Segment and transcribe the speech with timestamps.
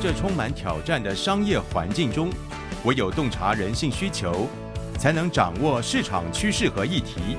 [0.00, 2.30] 这充满挑战的商业环境中，
[2.84, 4.46] 唯有洞察人性需求，
[4.96, 7.36] 才能掌握市场趋势和议题。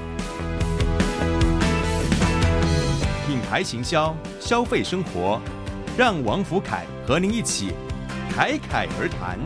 [3.25, 5.39] 品牌行销，消费生活，
[5.97, 7.71] 让王福凯和您一起
[8.29, 9.39] 侃侃而谈。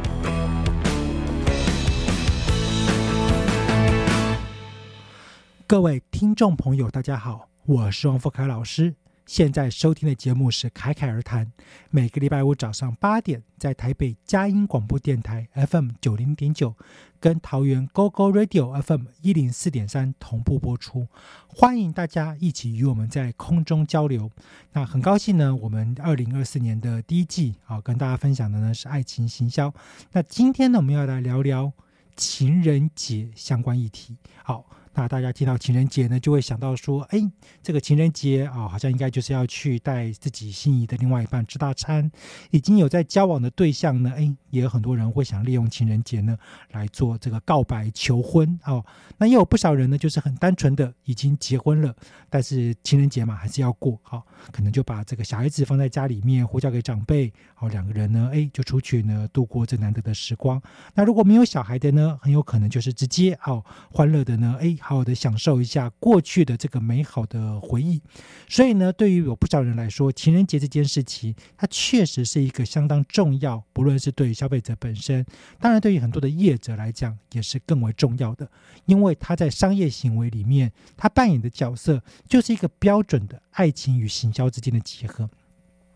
[5.68, 8.96] 各位听众朋友，大家好，我是王福凯老师。
[9.26, 11.46] 现在收听的节目是《侃侃而谈》，
[11.90, 16.76] 每个礼拜五早上八点，在台北佳音广播电台 FM 九零点九，
[17.22, 21.08] 跟桃园 GO GO Radio FM 一零四点三同步播出。
[21.48, 24.30] 欢迎大家一起与我们在空中交流。
[24.74, 29.74] 那很高兴呢，我们二零二四年的第一季啊，跟大家分享的呢是爱情行销。
[30.12, 31.72] 那今天呢，我们要来聊聊
[32.18, 34.18] 情人节相关议题。
[34.44, 34.66] 好。
[34.96, 37.20] 那大家听到情人节呢，就会想到说，哎，
[37.64, 42.12] 这个情人节啊，好像应该就是要去带自己心仪的另外一半吃大餐。
[42.52, 46.38] 已经有在交往的对象呢，哎，也有很多人会想利用情人节呢
[46.74, 48.86] 来做这个告白求婚哦。
[49.18, 51.96] 那也有不少人呢，就是很单纯的已经结婚了，
[52.30, 60.62] 但是情人节嘛还是要过，好，可能就把这个小孩子放在家里面，或交给长辈，好，两个人呢，哎，就出去呢度过这难得的时光。
[60.94, 64.78] 那如果没有小孩的呢，很有可能就是直接哦，欢乐的呢，哎。
[64.84, 68.02] 好好的享受一下过去的这个美好的回忆，
[68.50, 73.64] 所以呢，对于有不少人来说，情人节这件事情，它确实是一个相当重要。
[73.72, 75.26] 不论是对于消费者本身，
[75.62, 78.46] 当然对于很多的业者来讲，也是更为重要的，
[78.86, 85.30] 因为他在商业行为里面，他扮演的角色就是一个标准的爱情与行销之间的结合。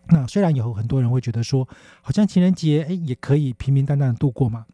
[0.10, 1.68] 那虽然有很多人会觉得说，
[2.02, 4.66] 好像情人节哎也可以平平淡淡的度过嘛。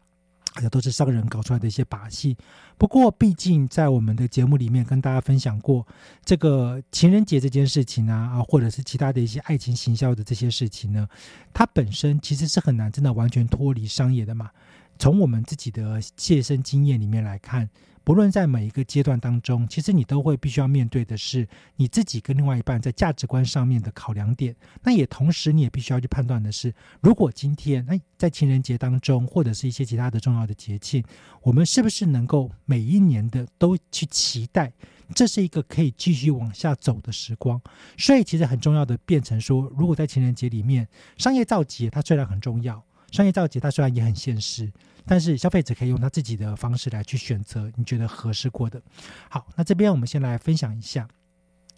[0.54, 2.36] 好像都是商人搞出来的一些把戏。
[2.78, 5.86] 不过，毕竟在我们的节目里面跟大家分享过
[6.24, 11.06] 这个情人节这件事情啊，啊，或者是其他的一些爱情行销的这些事情呢，
[11.52, 14.50] 它本身其实是很难真的完全脱离商业的嘛。
[14.98, 17.68] 从我们自己的切身经验里面来看。
[18.04, 24.54] 不论在每一个阶段当中，其实你都会必须要面对的是你自己跟另外一半在价值观上面的考量点。
[24.82, 31.02] 那也同时，你也必须要去判断的是，如果今天哎在情人节当中，或者是一些其他的重要的节庆，
[31.42, 34.70] 我们是不是能够每一年的都去期待，
[35.14, 37.58] 这是一个可以继续往下走的时光？
[37.96, 44.72] 所以，其实很重要的变成说，如果在情人节里面，商业造节它虽然很重要，商业造节它虽然也很现实。
[45.06, 48.80] 但是消费者可以用他自己的方式来去选择你觉得合适过的。
[49.28, 51.06] 好，那这边我们先来分享一下，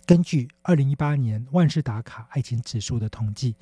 [0.06, 3.56] 根据二零一八年万事达卡爱情指数的统计，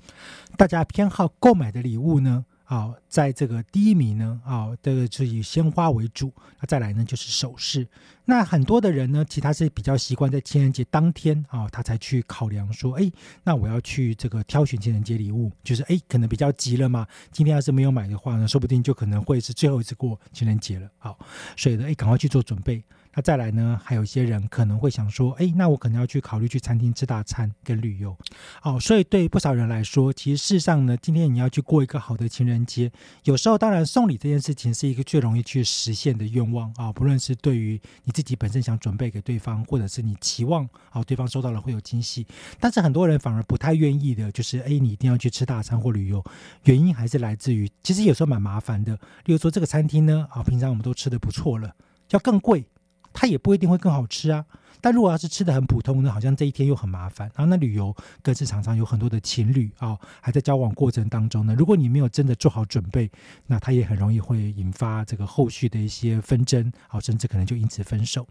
[0.59, 2.45] 大家偏好购买的礼物呢？
[2.75, 7.87] 啊，在这个第一名呢，啊，这个是以鲜花为主，那再来呢就是首饰。
[8.25, 13.09] 那很多的人呢，其他是比较习惯在情人节当天啊，他才去考量说，哎，
[13.45, 17.07] 那我要去这个挑选情人节礼物，就是哎，可能比较急了嘛。
[17.31, 20.91] 今天要是没有买的话呢，说不定就可能会是最后一次过情人节了。
[20.99, 21.17] 好，
[21.56, 22.83] 所以呢，哎，赶快去做准备。
[23.15, 23.81] 那再来呢？
[23.85, 28.17] 还有一些人可能会想说，哎，那我可能要去考虑去餐厅吃大餐跟旅游。
[28.63, 32.91] 哦，所以对不少人来说，其实事实上呢，今天你要去过一个好的情人节，
[33.23, 36.93] 有时候当然送礼这件事情是一个最容易去实现的愿望啊。
[36.93, 42.27] 不论是对于你自己本身想准备给对方，或者是你期望啊对方收到了会有惊喜，
[42.59, 46.25] 但是很多人反而不太愿意的，就是哎，你一定要去吃大餐或旅游，
[46.65, 48.93] 原因还是来自于其实有时候蛮麻烦的。
[49.25, 51.73] 例如说这个餐厅呢，啊，平常我们都吃的不错了，
[52.11, 52.65] 要更贵。
[53.14, 54.44] 它也不一定会更好吃啊。
[54.81, 57.26] 但如果要是吃的很普通呢，好像这一天又很麻烦。
[57.34, 61.55] 然后那旅游更是常常有很多的情侣啊，还在交往过程当中呢。
[61.56, 63.11] 如果你没有真的做好准备，
[63.46, 68.26] 那他也很容易会引发这个后续的一些纷争，好，甚至可能就因此分手。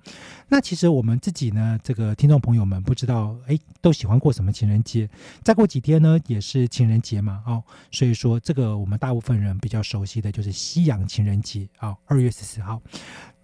[0.47, 5.09] 那其实我们自己呢，这个听众朋友们不知道，哎，都喜欢过什么情人节？
[5.41, 12.80] 再过几天呢，也是情人节嘛，哦，所以说这个我们大部分人比较熟悉的就是西洋情人节啊，二月十四号。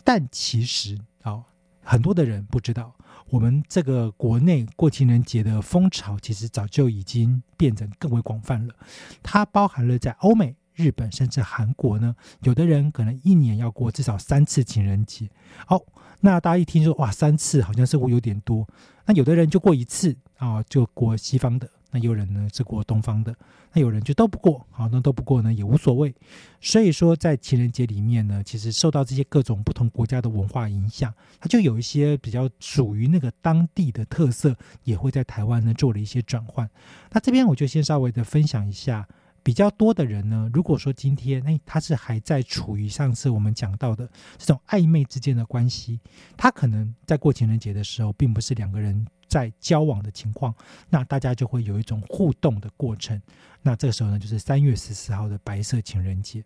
[0.03, 1.43] 但其实啊，
[1.83, 2.93] 很多的人不知道，
[3.29, 8.73] 我们这个国内过情人节的风潮，其实早就已经变成更为广泛了。
[9.21, 10.55] 它包含了在欧美。
[10.75, 15.29] 日本甚至韩国呢，有的人可能一年要过至少三次情人节。
[15.65, 15.81] 好，
[16.21, 18.65] 那大家一听说哇，三次好像似乎有点多。
[19.05, 23.33] 那有的人就过一次啊，就过西方的；那有人呢是过东方的；
[23.73, 26.13] 那有人就都不过，好，那都不过呢也无所谓。
[26.61, 36.69] 所以说，在情人节里面呢，其实受到这些各种不同国家的文化影响，它就有一些比较属于那个当地的特色，也会在台湾呢做了一些转换。
[37.11, 39.07] 那这边我就先稍微的分享一下。
[39.41, 44.07] 比较多的人呢，如果说今天哎，他是还在处于上次我们讲到的
[44.37, 46.01] 这种暧昧之间的关系，
[46.35, 50.53] 他可能在过情人节的时候，并不是两个人在交往的情况，
[50.89, 53.21] 那大家就会有一种互动的过程。
[53.61, 56.43] 那这个时候呢，就是三月十四号的白色情人节。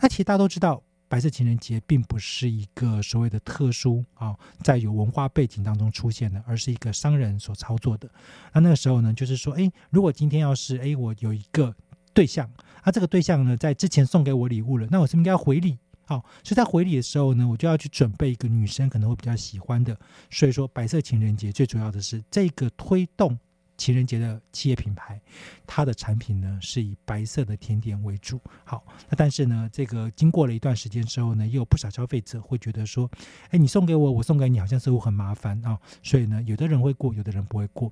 [0.00, 8.10] 那其实大家都知道，白色情人节并不是一个所谓的特殊啊，在有文化背景当中出现的，而是一个商人所操作的。
[8.52, 11.74] 那那个时候呢，就是说，哎，如果今天要是哎，我有一个。
[12.14, 12.48] 对象，
[12.82, 15.76] 啊，这个对象呢，在之前送给我礼物了，那我是不是应该要回礼？
[16.06, 19.98] 好，所以在回礼的时候呢，我就要去准备一个女生可能会比较喜欢的。
[20.30, 23.38] 所以说，白色情人节最主要的是这个推动
[23.76, 25.20] 情人节的企业品牌，
[25.66, 28.40] 它的产品呢是以白色的甜点为主。
[28.64, 33.10] 好，那但是呢，这个经过了一段时间之后呢，也有不少消费者会觉得说，
[33.50, 35.78] 哎，你送给我，我送给你，好像似乎很麻烦啊。
[36.02, 37.90] 所以呢，有的人会过，有的人不会过。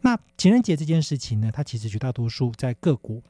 [0.00, 3.22] 那情人节这件事情呢，它其实绝大多数在各国。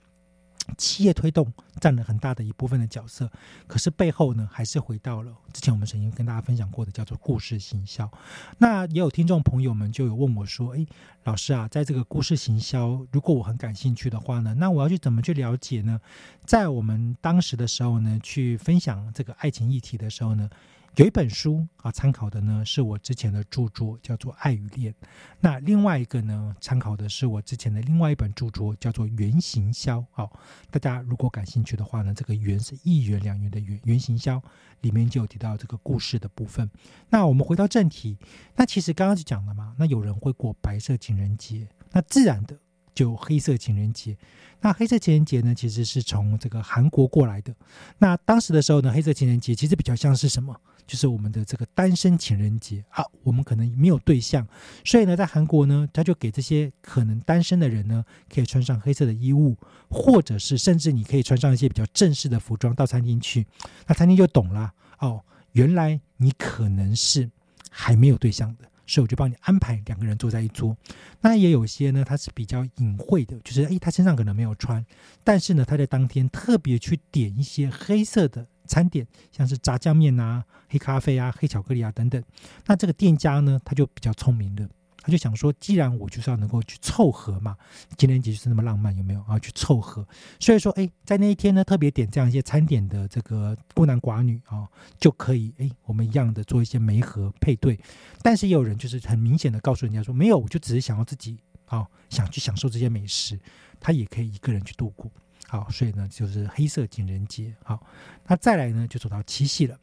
[0.79, 3.31] 企业推动占了很大的一部分的角色，
[3.67, 8.11] 可是背后呢，还是回到了之前我们曾经跟大家分享过的叫做故事行销。
[8.59, 10.87] 那也有听众朋友们就有问我说：“诶，
[11.25, 16.01] 老师啊，在这个故事行销，如果我很感兴趣的话呢，那我要去怎么去了解呢？”
[16.47, 20.49] 在我们当时的时候呢，去分享这个爱情议题的时候呢。
[20.97, 24.93] 有一本书啊，参考的呢是我之前的著作，叫做《爱与恋》。
[25.41, 30.01] 那另外一个呢，参考的是我之前的另外一本著作，叫做《原行销》。
[30.11, 30.39] 好，
[30.71, 34.43] 大家如果感兴趣的话呢，这个“原”是一元两元的“原”，原行销
[34.83, 36.71] 里面就有提到这个故事的部分。
[37.09, 38.19] 那我们回到正题，
[38.57, 42.59] 那其实刚刚就讲了嘛，那有人会过白色情人节，那自然的。
[42.95, 44.15] 就黑色情人节，
[44.61, 47.55] 那黑色情人节呢，其实是从这个韩国过来的。
[47.97, 50.55] 那当时的时候呢，黑色情人节其实比较像是什么？
[50.87, 53.05] 就是我们的这个单身情人节啊。
[53.23, 54.47] 我们可能没有对象，
[54.85, 59.57] 所以呢，在韩国呢，他就给这些可能单身的人呢，可以穿上黑色的衣物，
[59.89, 63.47] 或者是甚至你可以穿上一些比较正式的服装到餐厅去。
[63.87, 67.31] 那餐厅就懂了哦，原来你可能是
[67.71, 68.69] 还没有对象的。
[68.85, 70.77] 所以我就帮你安排两个人坐在一桌，
[71.21, 74.85] 那也有些呢，他是比较隐晦的，就是诶，他身上可能没有穿，
[75.23, 82.23] 但是呢，他在当天特别去点一些黑色的餐点，像是炸酱面啊、黑咖啡啊、黑巧克力啊等等。
[82.67, 84.69] 那这个店家呢，他就比较聪明的。
[85.05, 87.57] 他就想说，既然我就是要能够去凑合嘛，
[87.99, 89.37] 情人节就是那么浪漫，有没有啊？
[89.37, 90.07] 去凑合，
[90.39, 94.65] 所以说，哎，在那一天呢，特别点这样一些餐点的这个孤男寡女啊，
[95.01, 97.77] 就可以，哎，我们一样的做一些媒合配对。
[98.23, 101.37] 但是也有人就是很明显的告诉人家说，没有，我就只是想要自己
[101.67, 103.37] 啊，想去享受这些美食，
[103.81, 105.11] 他也可以一个人去度过。
[105.53, 107.55] 好，所以呢，就是黑色情人节。
[107.63, 107.87] 好，
[108.27, 109.79] 那再来呢，就走到七夕了。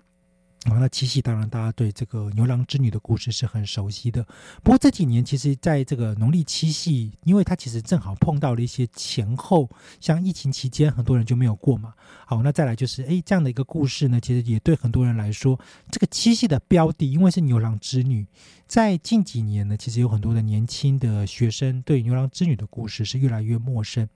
[0.66, 4.22] 啊，那七夕当然大家对这个牛郎织女的故事是很熟悉的。
[4.62, 9.70] 不过这几年其实在这个农历七夕，因为它其实正好碰到了一些前后，
[10.02, 11.94] 像疫情期间很多人就没有过嘛。
[12.26, 15.58] 好，那再来就是哎这样的一个故事呢，其实也对很多人来说，
[15.90, 18.28] 这个七夕的标的，因为是牛郎织女，
[18.68, 24.08] 在近几年呢，其实有很多的年轻的学生对牛郎织女的故事是越来越陌生。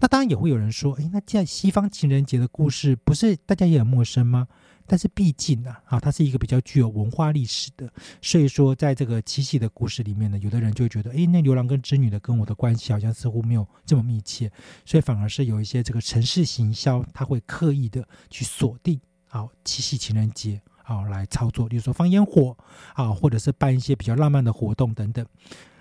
[0.00, 4.48] 那当然也会有人说，哎，那在西方情人节的故事，不是大家也很陌生吗？
[4.86, 14.50] 但是毕竟呢，啊，它是一个比较具有文化历史的，所以说在这个七夕的故事里面呢，有的人就会觉得，哎，那牛郎跟织女的跟我的关系好像似乎没有这么密切，
[14.84, 22.56] 所以反而是有一些这个城市行销，他会刻意的去锁定，好七夕情人节，好来操作，比如说放烟火，
[22.94, 25.24] 啊，或者是办一些比较浪漫的活动等等。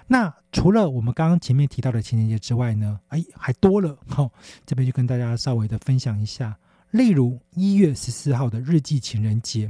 [0.08, 4.32] 那除了我们刚刚前面提到的情人节之外呢，哎，还多了，好，
[4.66, 6.58] 这边就跟大家稍微的分享一下。
[6.94, 9.68] 例如一月十四号的日记情人节，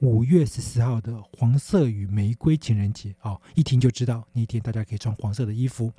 [0.00, 5.92] 五月十四号的黄色与玫瑰情人节，哦，一听就知道那天大家可以穿黄色的衣服。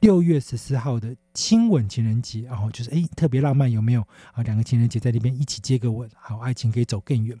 [0.00, 4.02] 六月十四号的亲吻情人节，然后就是哎特别浪漫，有没有
[4.34, 4.42] 啊？
[4.42, 7.34] 两个情人节在那边一起接个吻，好，爱情可以走更远。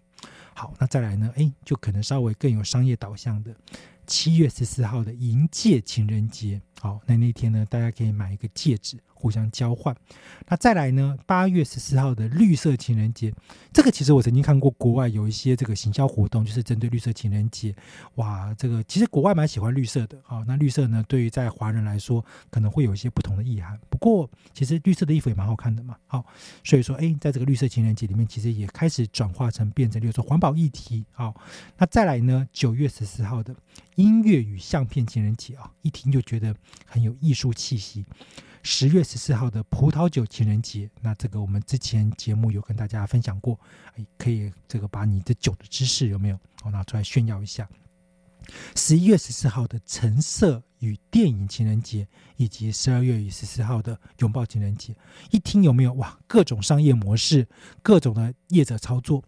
[0.54, 1.30] 好，那再来呢？
[1.36, 3.54] 哎，就可能稍微更有商业导向的。
[4.06, 9.94] 七月十四号的迎接情人节，好，那那天呢，大家可以买一个戒指互相交换。
[10.48, 13.32] 那再来呢，八月十四号的绿色情人节，
[13.72, 17.72] 这个其实我曾经看过国外有一些这个行销活动，就是针对绿色情人节。
[18.16, 20.42] 哇，这个其实国外蛮喜欢绿色的啊。
[20.46, 23.78] 那绿色呢，对于在华人来说，可能会有一些不同的意涵。
[23.88, 25.96] 不过，其实绿色的衣服也蛮好看的嘛。
[26.08, 26.26] 好，
[26.64, 31.04] 所以说，哎，在这个绿色情人节里面，其实也开始转化成变成，比如说环保议题。
[31.12, 31.32] 好，
[31.78, 33.54] 那再来呢，九月十四号的
[33.94, 36.52] 音乐与相片情人节啊，一听就觉得
[36.86, 38.04] 很有艺术气息。
[38.64, 43.58] 十月十四号的葡萄酒情人节，那这个我们之前节目有跟大家分享过，
[44.16, 47.68] 可以这个把你的酒的知识有没有，我拿出来炫耀一下。
[48.76, 54.94] 十一月十四号的橙色与电影情人节，以及十二月与十四号的拥抱情人节，
[55.30, 56.16] 一听有没有哇？
[56.28, 57.46] 各种商业模式，
[57.82, 59.24] 各种的业者操作。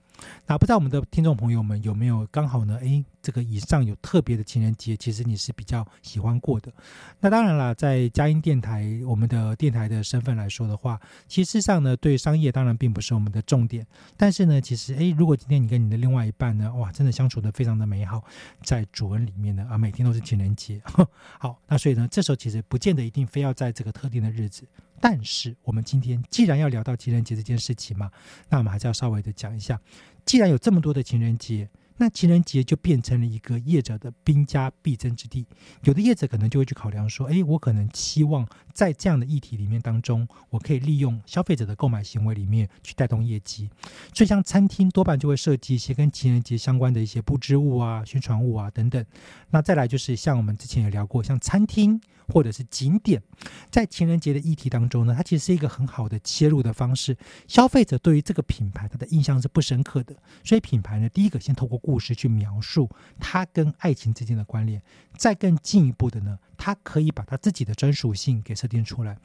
[0.47, 2.77] 那不知道我们的听众朋友们有没有刚好呢？
[2.77, 6.73] 诶，这个以上有特别的情人节，其实你是比较喜欢过的。
[7.21, 13.87] 那当然了，在佳音电台我们的电台的身份来说的话，其实上呢，对商业当然并不是我们的重点。
[14.17, 18.23] 但是呢，其实诶，如果今天你跟你的另外一半呢，哇，真的相处的非常的美好，
[18.63, 20.81] 在主文里面呢，啊，每天都是情人节。
[21.39, 24.65] 好，那所以呢，这时候其实不见得一定非要在这个特定的日子。
[25.05, 28.11] 但是我们今天既然要聊到情人节这件事情嘛，
[28.49, 29.79] 那我们还是要稍微的讲一下。
[30.25, 31.69] 既然有这么多的情人节，
[31.99, 35.47] 那情人节就变成了一个业者的兵家必争之地。
[35.83, 43.71] 有的业者可能就会去考量说：，哎，我可能期望在这样的议题里面当中，我可以利用消费者的购买行为里面去带动业绩。
[44.13, 49.03] 所以，像餐厅多半就会设计一些跟情人节相关的一些布置物啊、宣传物啊等等。
[49.51, 52.01] 那再来就是像我们之前也聊过，像餐厅。
[52.29, 53.23] 或者是景点，
[53.71, 57.15] 在情人节的议题当中呢，它其实是一个很好的切入的方式。
[57.47, 62.89] 消费者对于这个品牌，他的印象是不深刻的，所以品牌呢，第一个先透过故事去描述
[63.21, 64.83] 它跟爱情之间的关联，
[65.19, 66.39] 再更进一步的呢。
[66.57, 69.17] 他可以把他自己的专属性给设定出来，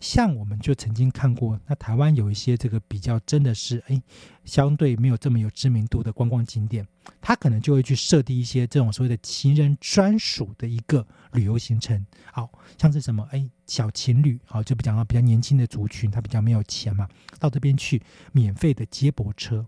[0.00, 4.02] 像我们就曾经看过，那台湾有一些这个比较真的是哎，
[4.44, 6.86] 相对没有这么有知名度的观光景点，
[7.20, 18.02] 他可能就会去设定一些这种所谓的情人专属的一个旅游行程，好像是什么哎小情侣，好就不讲到比较年轻的族群，他比较没有钱嘛，到这边去
[18.32, 19.64] 免费的接驳车。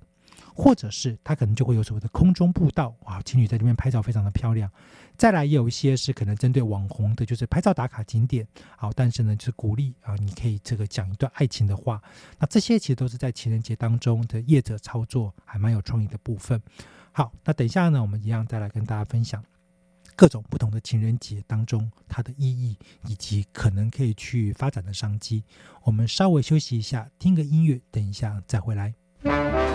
[0.55, 4.69] 或者是他可能就会有所谓的空中步道啊，情侣在这边拍照非常的漂亮。
[5.19, 8.47] 再来也有一些是可能针对网红的，就是拍照打卡景点。
[8.77, 12.01] 好，但是呢，就是鼓励啊，你可以这个讲一段爱情的话。
[12.39, 16.63] 那这些其实都是在情人节当中的业者操作，还蛮有创意的部分。
[17.11, 19.45] 好，那等一下呢，我们一样再来跟大家分享
[20.15, 25.43] 各种不同的情人节当中它的意义，以及可能可以去发展的商机。
[25.83, 29.68] 我们稍微休息一下，听个音乐，等一下再回来。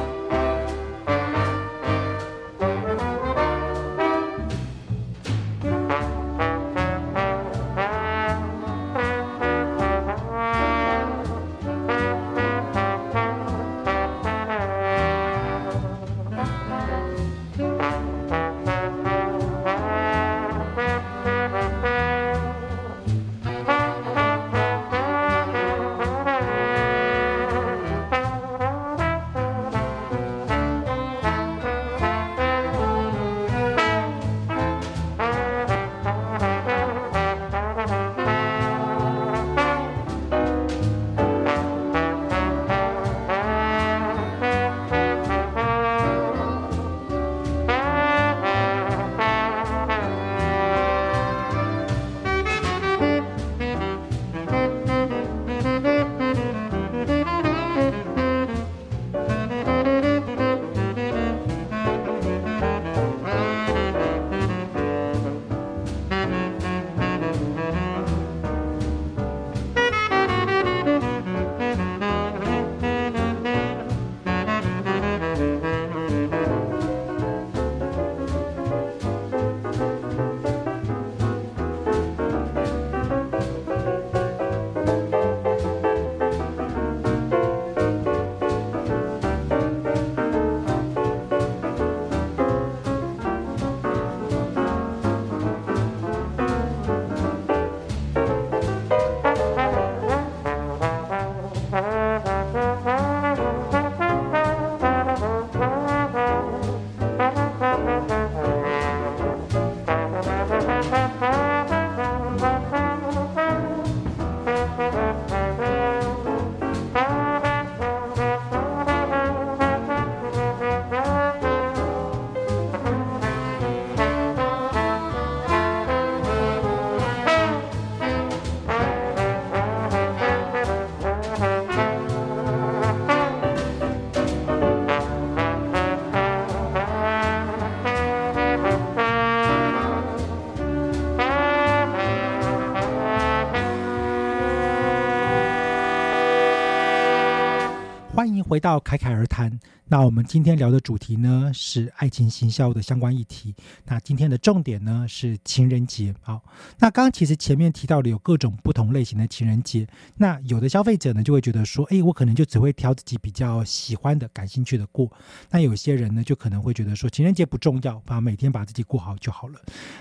[148.53, 149.59] 回到侃侃而谈。
[149.87, 153.55] 那我们今天聊的主题呢是爱情行销的相关议题。
[153.83, 156.13] 那今天的重点呢是情人节。
[156.21, 156.39] 好，
[156.79, 159.87] 那刚刚其实前面提到的有各种不同类型的情人节。
[160.17, 165.11] 那有的消费者呢就会觉得说，哎，我可能就只会挑自己比较喜欢的、感兴趣的过。
[165.49, 169.59] 那有些人呢就可能会觉得说，情人节不重要，把每天把自己过好就好了。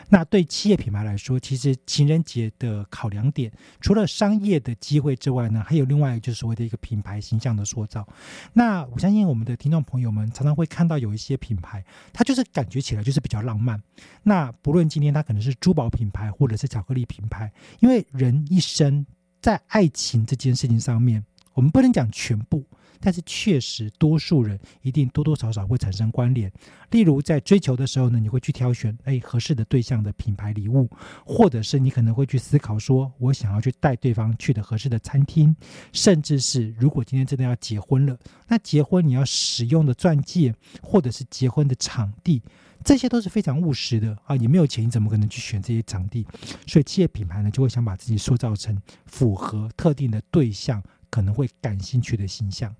[0.09, 8.06] 那对企业品牌来说，其实情人节的考量点，除了商业的机会之外呢，还有另外就是所谓的一个品牌形象的塑造。
[8.52, 13.80] 那我相信我们的听众朋友们常常会看到有一些品牌，它就是感觉起来就是比较浪漫。
[14.23, 19.06] 那不论今天它可能是珠宝品牌或者是巧克力品牌，因为人一生
[19.40, 22.64] 在爱情这件事情上面，我们不能讲全部。
[23.00, 26.50] 但是确实，多数人一定多多少少会产生关联。
[26.90, 30.90] 例如，在追求的时候呢，你会去挑选哎合适的对象的品牌礼物，
[31.25, 35.54] 或者是你可能会去思考说，我想要去带对方去的合适的餐厅，
[35.92, 38.18] 甚至是如果今天真的要结婚了，
[38.49, 42.42] 那结婚你要使用的钻戒，或者是结婚的场地，
[42.84, 44.36] 这些都是非常务实的啊！
[44.36, 46.26] 你没有钱，你怎么可能去选这些场地？
[46.66, 52.74] 所以企业品牌呢，就会想把自己塑造成符合特定的对象可能会感兴趣的形象。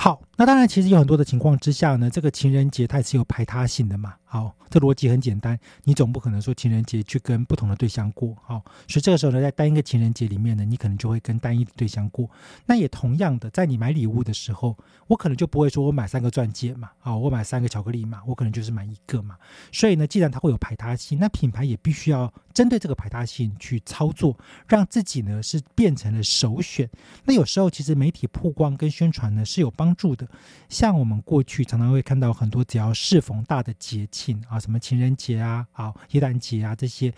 [0.00, 4.14] 好，那当然，其实有很多的情况之下呢，这个情人节它也是有排他性的嘛。
[4.30, 8.36] 好，这逻辑很简单，你总不可能说情人节去跟不同的对象过。
[8.44, 12.30] 好，所以这个时候呢，在单一个情人节里面呢，你可能就会跟单一的对象过。
[12.66, 14.76] 那也同样的，在你买礼物的时候，
[15.08, 19.34] 我可能就不会说我买三个钻戒嘛，啊，我买三个巧克力嘛，我可能就是买一个嘛。
[19.72, 24.38] 所以呢，既然它会有排他性，那品牌也必须要针对这个排他性去操作，
[24.68, 26.88] 让自己呢是变成了首选。
[27.24, 30.28] 那有时候其实媒体曝光跟宣传呢是有帮帮助的，
[30.68, 34.06] 像我们过去常常会看到很多，只要适逢大的节。
[34.10, 37.12] 庆啊，什么情人节啊，好，耶诞节啊，这些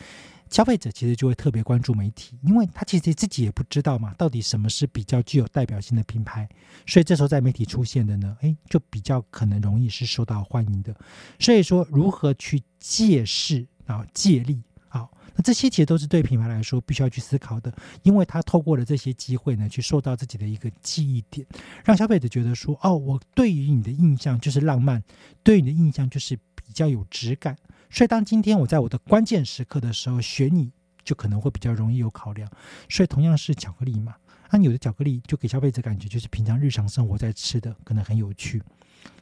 [0.50, 6.48] 消费者其实就会特别关注媒体，因为他其实自己也不知道嘛，到底什么是比较具有代表性的品牌，
[6.86, 10.94] 所以这时候在媒体出现的呢，哎，就比较可能容易是受到欢迎的。
[11.38, 14.62] 所以说，如何去借势啊，借力。
[15.34, 21.46] 那这些其实都是对品牌来说必须要去思考的，因为他透过了这些机会呢，去受到自己的一个记忆点，
[21.84, 25.02] 让消费者觉得说，哦，我对于你的印象就是浪漫，
[25.42, 27.56] 对你的印象就是比较有质感。
[27.90, 30.70] 所以当今天我在我的关键时刻的时候选你，
[31.04, 32.50] 就可能会比较容易有考量。
[32.88, 34.14] 所以同样是巧克力嘛，
[34.50, 38.62] 那有的巧克力就给消费者感觉就是平常日常生活在吃的，可能很有趣，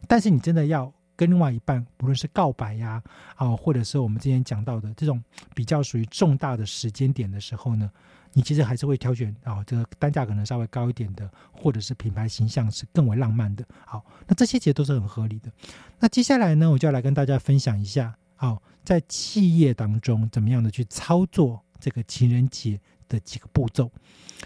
[0.07, 0.93] 但是你真的要。
[1.19, 3.03] 跟另外一半，不论是告白呀，
[3.35, 5.21] 啊，或者是我们之前讲到的这种
[5.53, 7.91] 比较属于重大的时间点的时候呢，
[8.35, 13.67] 你其实还是会挑选啊，这个单价可能稍微高一点的，或者是品牌形象是更为浪漫的。
[13.85, 15.51] 好，那这些其实都是很合理的。
[15.99, 23.91] 那接下来呢，我就要来跟大家分享一下，好，在企业当中怎么样的去操作这个情人节的几个步骤。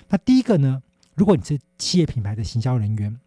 [0.09, 0.83] 那第一个呢，
[1.15, 3.21] 如果你是企业品牌的行销人员。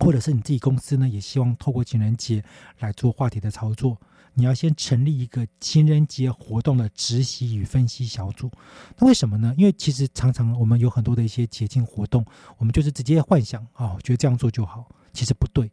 [0.00, 2.42] 或者是你自己公司呢，也希望透过情人节
[2.80, 3.96] 来做话题的操作。
[4.34, 8.50] 你要先成立一个情人节活动的执行与分析小组。
[8.96, 9.52] 那为什么呢？
[9.58, 12.24] 因为其实常常我们有很多的一些节庆活动，
[12.56, 15.70] 我们就是直接幻想啊，觉得这样做就好，其实不对。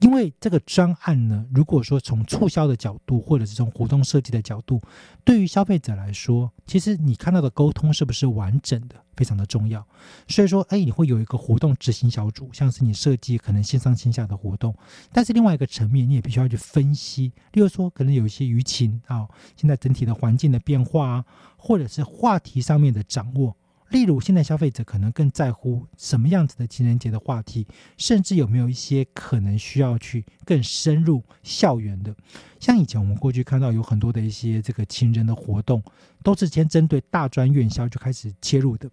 [0.00, 4.80] 因为这个专案呢，如果说从促销的角度，或者是从活动设计的角度，
[5.24, 9.86] 对于消费者来说，其实你看到的沟通是不是完整的，非常的重要。
[10.26, 14.74] 所以说，哎，你会有一个活动执行小组，像是你设计可能线上线下的活动，
[15.12, 21.24] 但是另外一个层面，你也必须要去分析，例如说可能有一些舆情啊，现在整体的环境的变化啊，
[21.58, 23.54] 或者是话题上面的掌握。
[23.90, 32.14] 例如，现在消费者可能更在乎什么样子的情人节的话题，甚至有没有一些可能需要去更深入校园的。
[32.60, 35.82] 像以前我们过去看到有很多的一些这个情人的活动，
[36.22, 38.88] 都是先针对大专院校就开始切入的。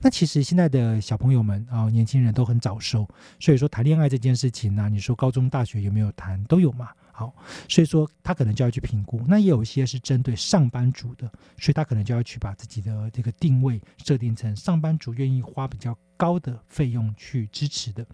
[0.00, 3.06] 那其实现在的小朋友们啊，年轻人都很早熟，
[3.38, 6.88] 所以说谈恋爱这件事情呢，你说高中、大学有没有谈，都有嘛。
[7.18, 7.34] 好，
[7.68, 9.20] 所以说他可能就要去评估。
[9.26, 11.26] 那也有一些是针对上班族的，
[11.58, 18.06] 所以他可能就要去把自己的这个定位设定成上班族愿意花比较高的费用去支持的。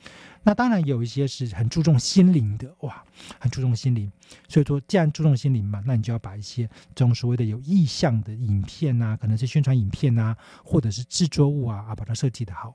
[0.43, 3.05] 那当然有一些是很注重心灵的，哇，
[3.38, 4.11] 很注重心灵。
[4.49, 12.73] 所以说，既然注重心灵嘛，那你就要把一些这种所谓的有意向的影片啊，可能是宣传影片啊，或者是制作物啊，啊，把它设计的好。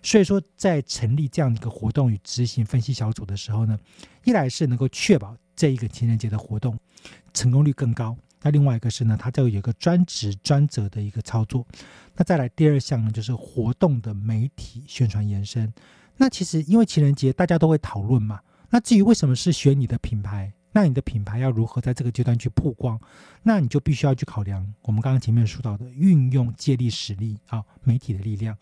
[0.00, 3.76] 所以说，在成立这样一个活动与执行分析小组的时候呢，
[4.22, 5.36] 一来是能够确保。
[5.54, 6.78] 这一个情人节的活动
[7.32, 8.16] 成功率更高。
[8.42, 11.64] 那另外一个是呢，它就有一个专职专责的一个操作。
[12.16, 15.72] 那再来第二项呢，就是活动的媒体宣传延伸。
[16.16, 18.40] 那其实因为情人节大家都会讨论嘛。
[18.68, 22.98] 那至于为什么是选你的品牌，那你的品牌要如何在这个阶段去曝光，
[23.42, 28.56] 那你就必须要去考量我们刚刚前面说到的运用借力使力啊，媒体的力量。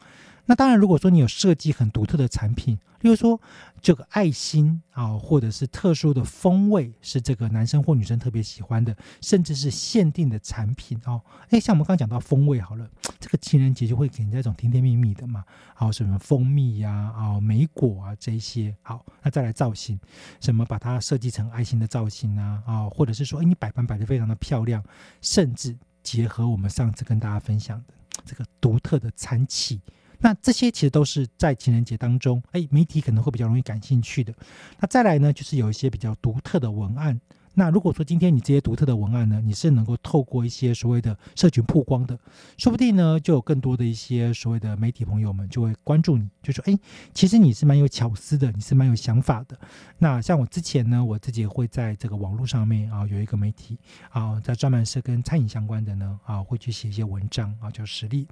[0.50, 3.40] 那当然，如果说你有设计很独特的产品，例如说
[3.80, 11.22] 这个爱心啊，或者是特殊的风味，是这个男生或女生特别喜欢的，甚至是限定的产品哦。
[11.50, 15.44] 哎，像我们刚刚讲到风味好了，这个情人节就会给人家一种甜甜蜜蜜的嘛。
[15.72, 18.74] 好，什么蜂蜜呀，啊，莓果啊这一些。
[18.82, 20.00] 好，那再来造型，
[20.40, 24.82] 什么把它设计成爱心的造型啊，啊，或者是说，哎，你摆盘摆的非常的漂亮，
[25.20, 29.80] 甚至结合我们上次跟大家分享的这个独特的餐器。
[30.20, 34.32] 那这些其实都是在情人节当中，哎，媒体可能会比较容易感兴趣的。
[34.78, 37.20] 那再来呢，就是有一些比较独特的文案。
[37.54, 42.18] 那如果说今天你这些独特的文案呢，你是能够透过一些所谓的社群曝光的，
[42.56, 46.78] 说不定呢就有更多的一些所谓的媒体朋友们就会关注你，就说哎，
[47.12, 49.58] 其实你是蛮有巧思的，你是蛮有想法的。
[49.98, 53.76] 那像我之前呢，我自己会在这个网络上面啊有一个媒体
[54.10, 58.26] 啊，在专门是跟餐饮相关的呢啊，会去写一些文章啊，叫实力。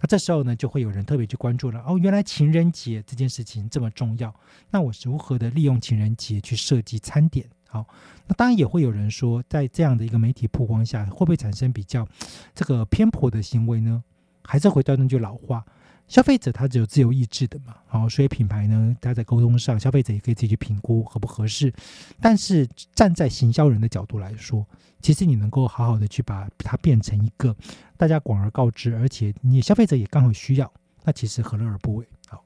[0.00, 4.34] 那这时候呢，就会有人特别去关注了哦，原来情人节这件事情这么重要，
[4.70, 7.46] 那我如何的利用情人节去设计餐点？
[7.70, 7.86] 好，
[8.26, 12.08] 那当然也会有人说，在这样的一个媒体曝光下，会不会产生比较
[12.54, 14.02] 这个偏颇的行为呢？
[14.42, 15.62] 还是回到那句老话，
[16.06, 17.76] 消费者他只有自由意志的嘛。
[17.86, 21.70] 好，所以品牌呢，他在沟通上，消费者也可以自己去评估合不合适。
[22.18, 24.66] 但是站在行销人的角度来说，
[25.02, 27.54] 其实你能够好好的去把它变成一个
[27.98, 30.72] 大家广而告之，而且你消费者也刚好需要，
[31.04, 32.08] 那其实何乐而不为？
[32.28, 32.42] 好。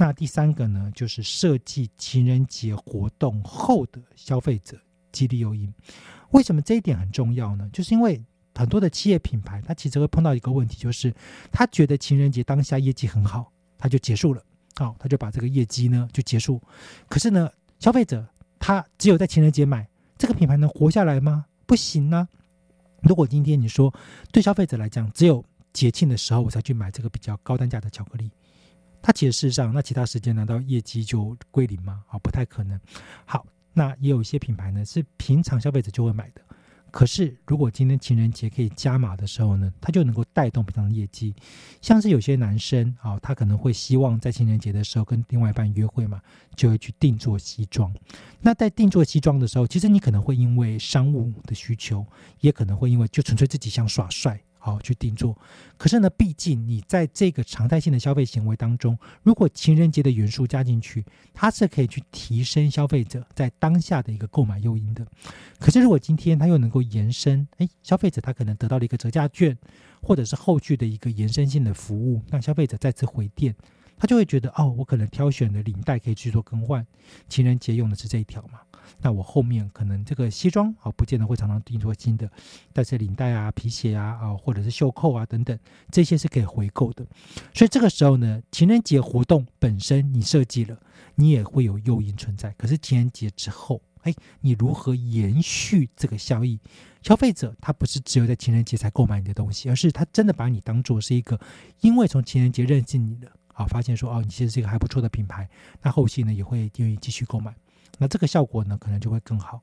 [0.00, 4.80] 那第三个呢，就是设计情人节活动后的消费者
[5.12, 5.70] 激励诱因。
[6.30, 7.68] 为什么这一点很重要呢？
[7.70, 11.14] 就是因为很多的企业品牌，它其实会碰到一个问题，就是
[11.52, 14.42] 他觉得情人节当下业绩很好，他就结束了，
[14.76, 16.58] 好，他就把这个业绩呢就结束。
[17.06, 18.26] 可是呢，消费者
[18.58, 19.86] 他只有在情人节买，
[20.16, 21.44] 这个品牌能活下来吗？
[21.66, 22.26] 不行呢。
[23.02, 23.94] 如果今天你说
[24.32, 28.30] 对消费者来讲，只有节庆的时候我才去买这个比较高单价的巧克力。
[29.02, 32.02] 它其实事实上，那其他时间难道业绩就归零吗？
[32.08, 32.78] 啊，不太可能。
[33.24, 36.42] 好，那也有一些品牌呢，是平常消费者就会买的。
[36.92, 41.32] 可是如果今天情人节可以加码的时候呢，它就能够带动平常的业绩。
[41.80, 46.20] 像是有些男生啊，他可能会希望在情人节的时候跟另外一半约会嘛，
[46.56, 47.94] 就会去定做西装。
[48.40, 52.04] 那在定做西装的时候，其实你可能会因为商务的需求，
[52.40, 54.42] 也可能会因为就纯粹自己想耍帅。
[54.62, 55.36] 好去定做，
[55.78, 65.04] 可是呢，毕竟你在这个常态性的消费行为当中，如果情人节的元素加进去，它是可以去提升消费者在当下的一个购买诱因的。
[65.58, 69.56] 可是如果今天它又能够延伸，哎，消费者他可能得到了一个折价券，
[70.02, 73.54] 或者是后续的一个延伸性的服务，让消费者再次回店。
[73.96, 76.86] 他就会觉得哦，我可能挑选的领带可以去做更换，
[77.28, 78.60] 情人节用的是这一条嘛？
[79.00, 82.30] 那我后面可能这个西装啊，不见得会常常订做新的，
[82.72, 85.58] 但是领带啊、皮鞋啊啊，或者是袖扣啊等等，
[85.90, 87.06] 这些是可以回购的。
[87.54, 90.78] 所以这个时候呢，情人节活动本身你设计了，
[91.14, 92.50] 你也会有诱因存在。
[92.58, 96.58] 可是情人节之后，哎，你如何延续这个效益？
[97.02, 101.40] 消费者他不是只有在情人节才购买你的东西，而是他真的把你当做是一个，
[101.80, 103.30] 因为从情人节认识你的。
[103.52, 105.46] 啊，发现说哦，你其实是一个还不错的品牌，
[105.82, 107.54] 那后期呢也会愿意继续购买，
[107.98, 109.60] 那这个效果呢可能就会更好。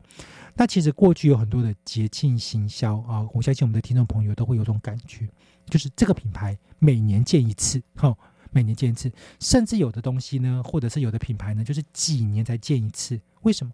[0.56, 5.28] 那其实过去有很多的节庆行销啊，我相信我们的听众朋友都会有种感觉，
[5.70, 8.16] 就是这个品牌每年见一次，哈，
[8.52, 13.20] 每年见一次，甚至有的东西呢，或者是有的品牌呢，就是几年才见一次。
[13.44, 13.72] 为什么？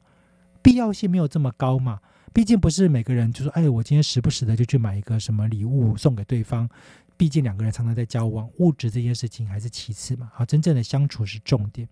[0.62, 2.00] 必要性没有这么高嘛？
[2.34, 6.70] 毕竟不是每个人就说，哎，我今天时不时的就去买一个什么礼物送给对方。
[7.16, 10.32] 毕竟两个人常常在交往，物质这件事情还是其次嘛。
[10.34, 11.88] 好，真正的相处是重点。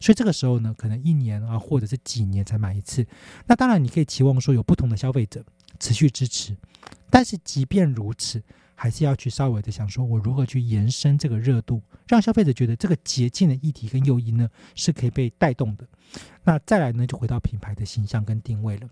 [0.00, 3.06] 所以这个时候呢，可能一年啊，或者是几年才买一次。
[3.46, 5.44] 那当然，你可以期望说有不同的消费者
[5.78, 6.56] 持续支持。
[7.10, 8.42] 但是即便如此，
[8.74, 15.86] 还是要去稍微的想说，我如何去延伸这个热度，让消费者觉得这个捷径的议题跟诱因呢是可以被带动的。
[16.42, 18.88] 那再来呢，就回到品牌的形象跟定位了。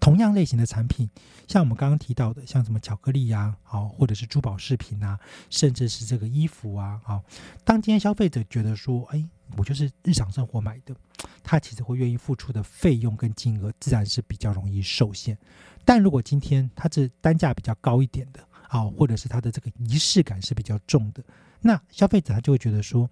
[0.00, 1.08] 同样类型的产品，
[1.46, 7.22] 像我们刚刚提到的，像什么巧克力呀，好，或者是珠宝饰品啊，甚至是这个衣服啊，好，
[7.64, 9.22] 当今天消费者觉得说，哎，
[9.58, 10.96] 我就是日常生活买的，
[11.42, 15.36] 他其实会愿意付出的费用跟金额自然是比较容易受限。
[15.84, 21.22] 但如果今天它是单价比较高一点的，好，或者是它的这个仪式感是比较重的，
[21.60, 23.08] 那消费者他就会觉得说，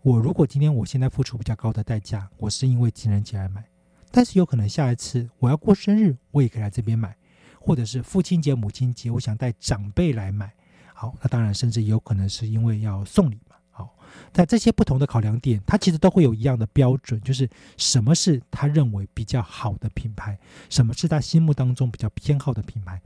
[0.00, 3.62] 我如果今天我现在付出比较高的代价，我是因为情人节而买。
[4.10, 7.16] 但是有可能下一次我要过生日，我也可以来这边买，
[7.60, 10.52] 或者是父亲节、母亲节，我想带长辈来买。
[10.94, 13.56] 好，那当然，甚至有可能是因为要送礼嘛。
[13.70, 13.96] 好，
[14.32, 23.00] 在这些不同的考量点，它其实都会有一样的标准，就是什么是他认为比较好的品牌，什么是他心目当中比较偏好的品牌，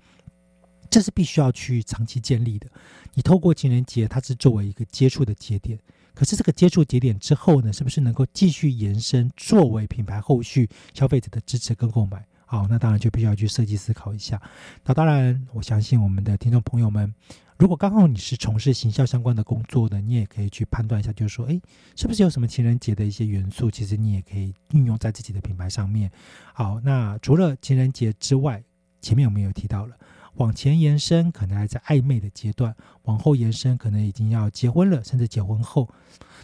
[0.90, 2.68] 这是必须要去长期建立的。
[3.12, 5.78] 你透过情人节，它是作为一个接触的节点。
[6.14, 12.24] 可是这个接触节点之后呢，是不是能够继续延伸，作为品牌后续消费者的支持跟购买？
[12.46, 14.40] 好，那当然就必须要去设计思考一下。
[14.84, 17.12] 那当然，我相信我们的听众朋友们，
[17.58, 21.60] 如果刚好你是从事行销相关的工作的，你也可以去判断一下，就是说，诶，
[21.96, 26.08] 是不是有什么情人节的一些元素，其实你也可以运用在自己的品牌上面。
[26.52, 28.62] 好，那除了情人节之外，
[29.00, 29.96] 前面我们有提到了。
[30.36, 32.72] 往前延伸，可能还在暧昧的阶段；
[33.04, 35.88] 往后延伸，可能已经要结婚了，甚至结婚后。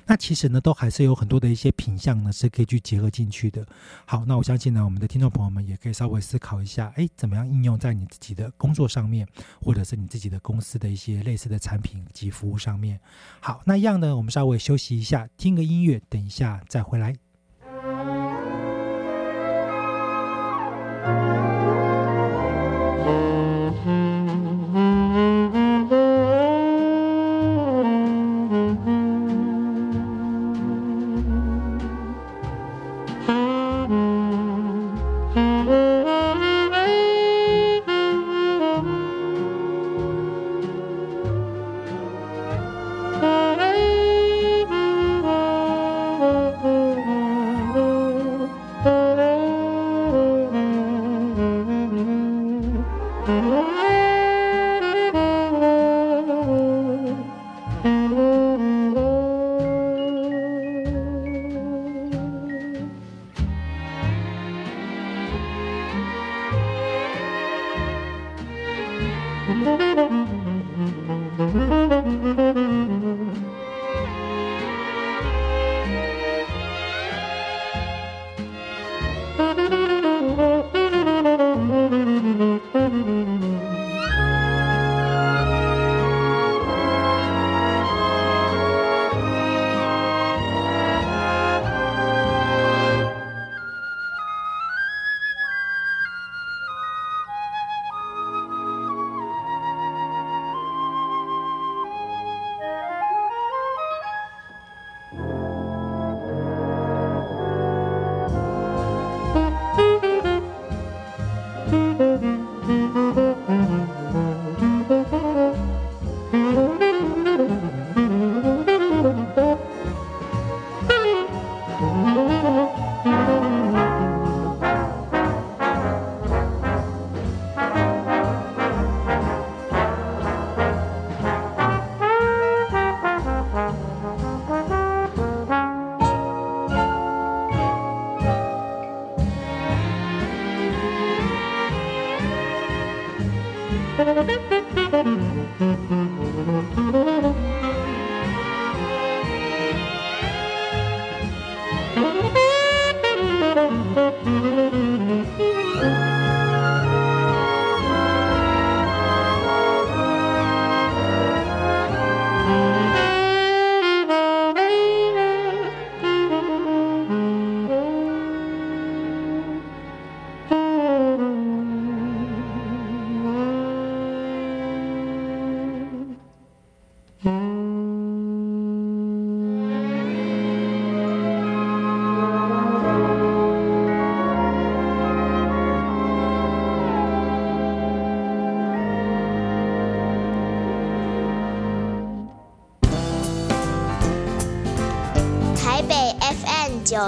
[0.07, 3.65] 那其实呢，都还是有很多的一些品相呢，是可以去结合进去的。
[4.05, 9.27] 好，那我相信呢，我们的听众朋友们也可以稍微思考一下，哎，怎么样应用在你自己的工作上面，
[9.61, 12.99] 或者是你自己的公司的一些类似的产品及服务上面。
[13.41, 17.15] 好，那样呢，我们稍微休息一下，听个音乐，等一下再回来。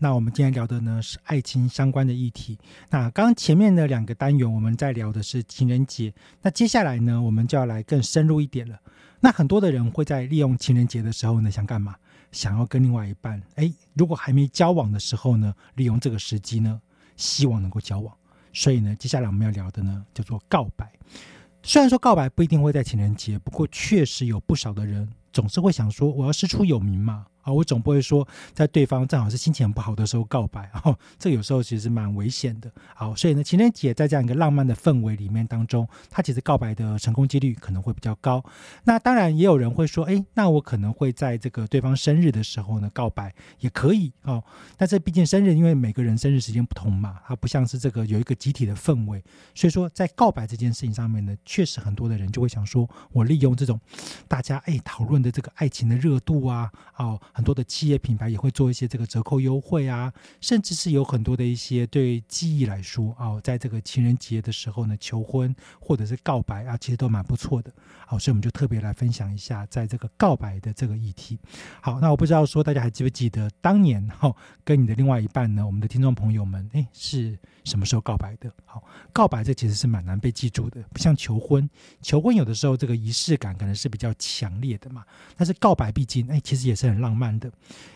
[0.00, 2.56] 那我们今天聊的呢是爱情相关的议题。
[2.90, 8.78] 那刚前面的两个单元我们在聊的是情人节，那接下来呢我们就要来更深入一点了。
[9.20, 11.96] 那很多的人会在利用情人节的时候呢想干嘛？
[12.30, 16.80] 想要跟另外一半，哎，如果还没交往的时候呢，利用这个时机呢，
[17.16, 18.14] 希望能够交往。
[18.52, 20.92] 所以呢，接下来我们要聊的呢叫做告白。
[21.62, 27.26] 虽然说告白不一定会在情人节，不过确实有不少的人总是会想说，我要师出有名嘛。
[27.48, 32.70] 啊，我总不会说在对方正好是心情不好的时候告白，哦，这有时候其实蛮危险的。
[32.94, 38.44] 好，所以呢，情人节在这样一个浪漫的氛围里面当中，他其实告白的成功几率可能会比较高。
[38.84, 44.42] 那当然也有人会说，哎，那我可能会在这个对方生日的时候呢告白也可以哦。
[44.76, 53.80] 但是毕竟生日，因为每个人生日时间不同嘛，它不像是这个有一个集体的氛围，所以说在告白这件事情上面呢，确实很多的人就会想说，我利用这种
[54.26, 67.72] 大家哎讨论的这个爱情的热度啊，哦，很多的企业品牌也会做一些这个折扣优惠啊，甚至是有很多的一些对记忆来说哦，在这个情人节的时候呢求婚或者是告白啊，其实都蛮不错的。
[68.04, 71.38] 好，所以我们就特别来分享一下在这个告白的这个议题。
[71.80, 75.64] 好，那我不知道说大家还记不记得当年哈跟你的另外一半呢？
[75.64, 78.52] 我们的听众朋友们，哎，是什么时候告白的？
[78.64, 81.70] 好，告白这其实是蛮难被记住的，不像求婚，
[82.02, 85.04] 求婚有的时候这个仪式感可能是比较强烈的嘛。
[85.36, 87.50] 但是告白毕竟哎，其实也是很浪漫的，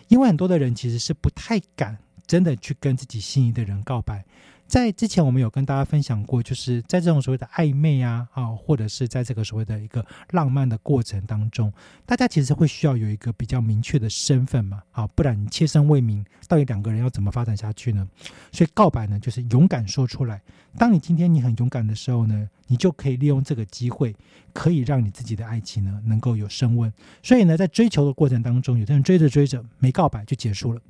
[0.08, 4.24] 因为很多的人其实是不太敢真的去跟自己心仪的人告白。
[4.72, 11.70] 在之前，我们有跟大家分享过，就是在这种所谓的暧昧啊，啊，或者是在这个所谓的一个浪漫的过程当中，
[12.06, 18.08] 大家其实会需要有一个比较明确的身份嘛，啊，不然你切身为民，到底两个人要怎么发展下去呢？
[18.50, 20.40] 所以告白呢，就是勇敢说出来。
[20.78, 24.16] 当你今天你很勇敢的时候呢，你就可以利用这个机会，
[24.54, 26.90] 可以让你自己的爱情呢能够有升温。
[27.22, 30.80] 所以呢，在追求的过程当中，有的人追着追着没告白就结束了，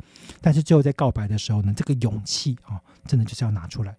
[0.41, 2.81] 但是最后在告白的时候呢，这个勇气啊。
[3.05, 3.97] 真的就是要拿出来。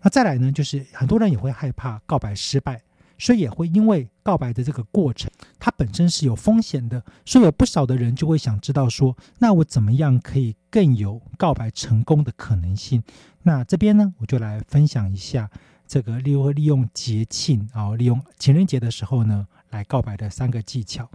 [0.00, 2.82] 那再来呢，就是很多人也会害怕告白失败，
[3.18, 13.02] 所以也会因为告白的这个过程，它本身是有风险的，所以有不少的人就会想知道说，那我怎么样可以更有告白成功的可能性？
[13.42, 15.50] 那这边呢，我就来分享一下
[15.86, 21.08] 这个利用利用节庆啊，利用情人节的时候呢，来告白的三个技巧。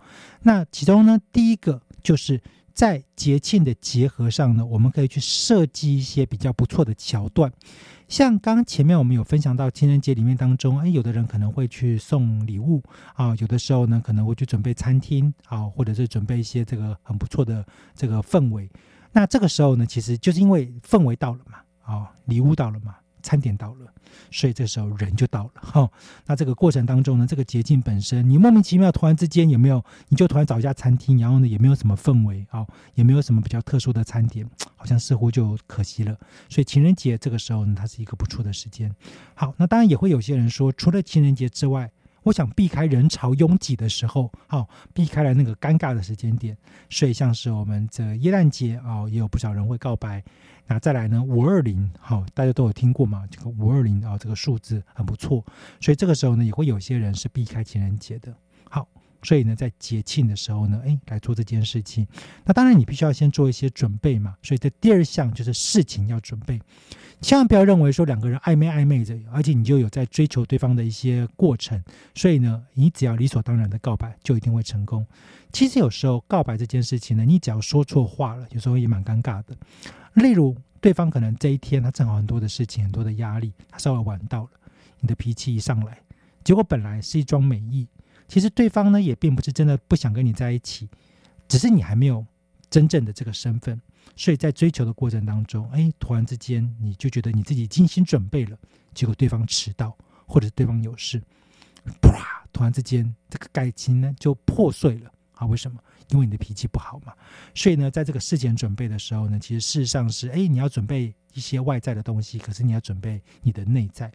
[0.43, 2.39] 那其中呢，第一个就是。
[2.77, 7.51] 在节庆的结合上呢，我们可以去设计一些比较不错的桥段，
[8.07, 12.83] 像刚前面我们有分享到情人节里面当中，哎，有的人可能会去送礼物
[13.15, 18.69] 啊，有的时候呢可能会去准备餐厅啊，或者是准备一些这个很不错的这个氛围。
[19.11, 22.95] 那这个时候呢，其实就是因为氛围到了嘛，啊，礼物到了嘛。
[23.27, 23.91] 餐点到了，
[24.31, 25.91] 所以这时候人就到了哈。
[26.25, 36.17] 那这个过程当中呢，这个捷径本身，你莫名其妙突然之间有没有，你就突然找一家餐厅，然后呢也没有什么氛围啊，也没有什么比较特殊的餐点， 好像似乎就可惜了。
[36.47, 38.89] 所以情人节这个时候呢，它是一个不错的时间。
[39.35, 41.91] 好，那当然也会有些人说，除了情人节之外，
[42.23, 46.57] 我想避开人潮拥挤的时候，好，避开了那个尴尬的时间点。
[46.89, 50.23] 所以像是我们这耶诞节啊，也有不少人会告白。
[50.67, 51.23] 那再来呢？
[51.23, 53.25] 五二零，好，大家都有听过嘛？
[53.32, 55.43] 这个五二零啊，这个数字很不错，
[55.80, 58.36] 所以这个时候呢，也会有些人是避开情人节的。
[59.27, 62.07] 所以呢，在节庆的时候呢，哎，来做这件事情。
[62.45, 64.37] 那当然，你必须要先做一些准备嘛。
[64.41, 66.57] 所以这第二项就是事情要准备，
[67.19, 71.83] 千万不要认为说两个人暧昧暧昧着，而且你就有在追求对方的一些过程，
[72.15, 75.05] 所以呢，你只要理所当然的告白，就一定会成功。
[75.51, 79.57] 其实有时候告白这件事情呢，你只要说错话了，有时候也蛮尴尬的。
[80.13, 84.49] 例如，对方可能这一天他正好很多的事情，很多的压力，他稍微晚到了，
[85.01, 85.99] 你的脾气一上来，
[86.45, 87.89] 结果本来是一桩美意，
[88.27, 90.89] 其实对方呢也并不是真的不想跟你在一起，
[91.47, 92.25] 只是你还没有
[92.69, 93.79] 真正的这个身份，
[94.15, 98.57] 所以在追求的过程当中，哎，突然之间你就觉得你自己精心准备了，
[98.93, 101.21] 结果对方迟到，或者对方有事，
[102.01, 105.11] 啪，突然之间这个感情呢就破碎了。
[105.35, 105.79] 啊，为什么？
[106.10, 107.13] 因为你的脾气不好嘛。
[107.54, 114.12] 所以呢，在这个事前准备的时候呢，其实事实上是，哎，你要准备一些外在的东西，可是你要准备你的内在，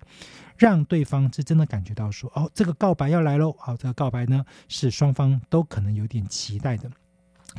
[0.56, 3.54] 让对方是真的感觉到说，哦，这个告白要来喽。
[3.58, 6.90] 好，这个告白呢，是双方都可能有点期待的。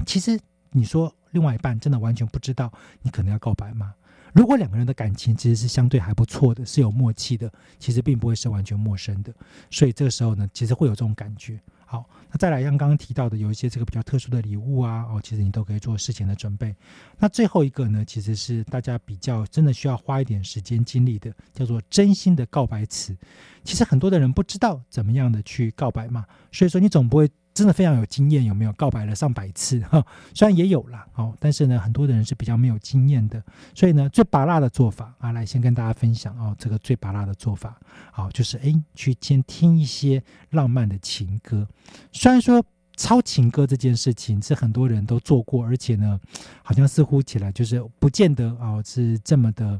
[0.05, 0.39] 其实
[0.71, 3.93] 你说另外一半真的完全不知道你可能要告白吗？
[4.33, 9.31] 如果两个人的感情其实是相对还不错的，是有默契的，其实并不会是完全陌生的。
[9.69, 11.59] 所以这个时候呢，其实会有这种感觉。
[11.85, 16.75] 好，那再来像刚刚提到的，有一些这个比较特殊的礼物啊，哦，其实你都可以做事前的准备。
[17.19, 23.15] 那最后一个呢，其实是大家比较真的需要花一点时间精力的，叫做真心的告白词。
[23.63, 27.29] 其实很多的人不知道怎么样的去告白嘛，所以说你总不会。
[27.53, 30.03] 真的非常有经验，有没有告白了上百次哈？
[30.33, 33.43] 虽然也有了哦，但是呢，很多的人是比较没有经验的，
[33.75, 37.79] 所以呢，最拔辣的做法啊，来先跟大家分享哦，这个最拔辣的做法，
[38.11, 41.67] 好，就是哎，去先听一些浪漫的情歌。
[42.11, 42.63] 虽然说
[42.97, 46.19] 抄情歌这件事情是很多人都做过，而且呢，
[46.63, 49.79] 好像似乎起来就是不见得哦是这么的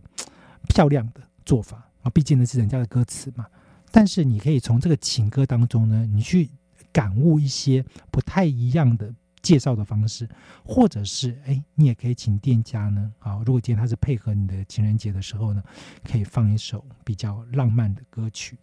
[0.67, 3.47] 漂亮的做法啊，毕竟呢是人家的歌词嘛。
[3.91, 6.49] 但是你可以从这个情歌当中呢，你去。
[6.93, 10.29] 感悟一些不太一样的介绍的方式，
[10.63, 15.61] 或者是哎，你也可以请店家呢，啊，如果今天他是配合你的情人节的时候呢，
[16.09, 18.57] 可以放一首比较浪漫的歌曲。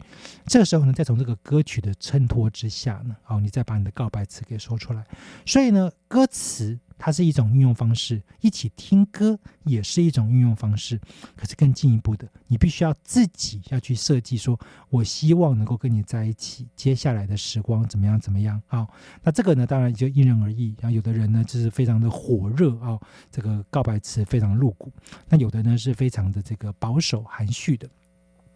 [0.47, 5.05] 这个时候呢，再从这个歌曲的衬托之下呢，哦，你再把你的告白词给说出来。
[5.45, 6.79] 所以呢，歌词。
[7.03, 11.01] 它是一种运用方式，一起听歌也是一种运用方式。
[11.35, 18.61] 可是更进一步的，你必须要自己要去设计，说我希望能够跟你在一起，接下来的时光怎么样怎么样？
[18.67, 18.87] 好，
[19.23, 20.75] 那这个呢，当然就因人而异。
[20.79, 22.99] 然后有的人呢，就是非常的火热啊，
[23.31, 24.87] 这个告白词非常露骨；
[25.27, 27.89] 那有的呢，是非常的这个保守含蓄的。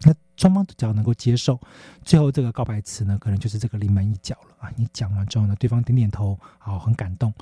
[0.02, 1.60] 那双方只要能够接受，
[2.04, 4.72] 最后这个告白词呢，可能就是这个临门一脚了啊！
[4.76, 7.34] 你讲完之后呢，对方点点头，好，很感动。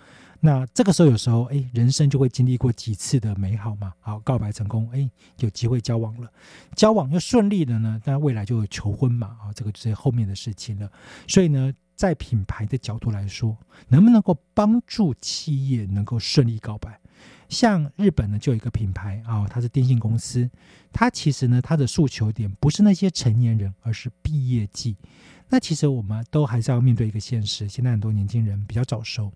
[0.46, 3.94] 那这个时候，有时候，哎，人生就会经历过几次的美好嘛。
[4.02, 6.30] 好，告白成功，哎，有机会交往了，
[6.76, 9.28] 交往又顺利的呢，那未来就有求婚嘛。
[9.42, 10.92] 啊，这个就是后面的事情了。
[11.30, 17.00] 所以呢，在品牌的角度来说，能不能够帮助企业能够顺利告白？
[17.48, 20.52] 像日本呢，就有一个品牌啊，它是电信公司，
[20.92, 24.98] 它其实呢，它的诉求点不是那些成年人，而是毕业季。
[25.48, 29.32] 那其实我们都还是要面对一个现实，现在很多年轻人比较早熟。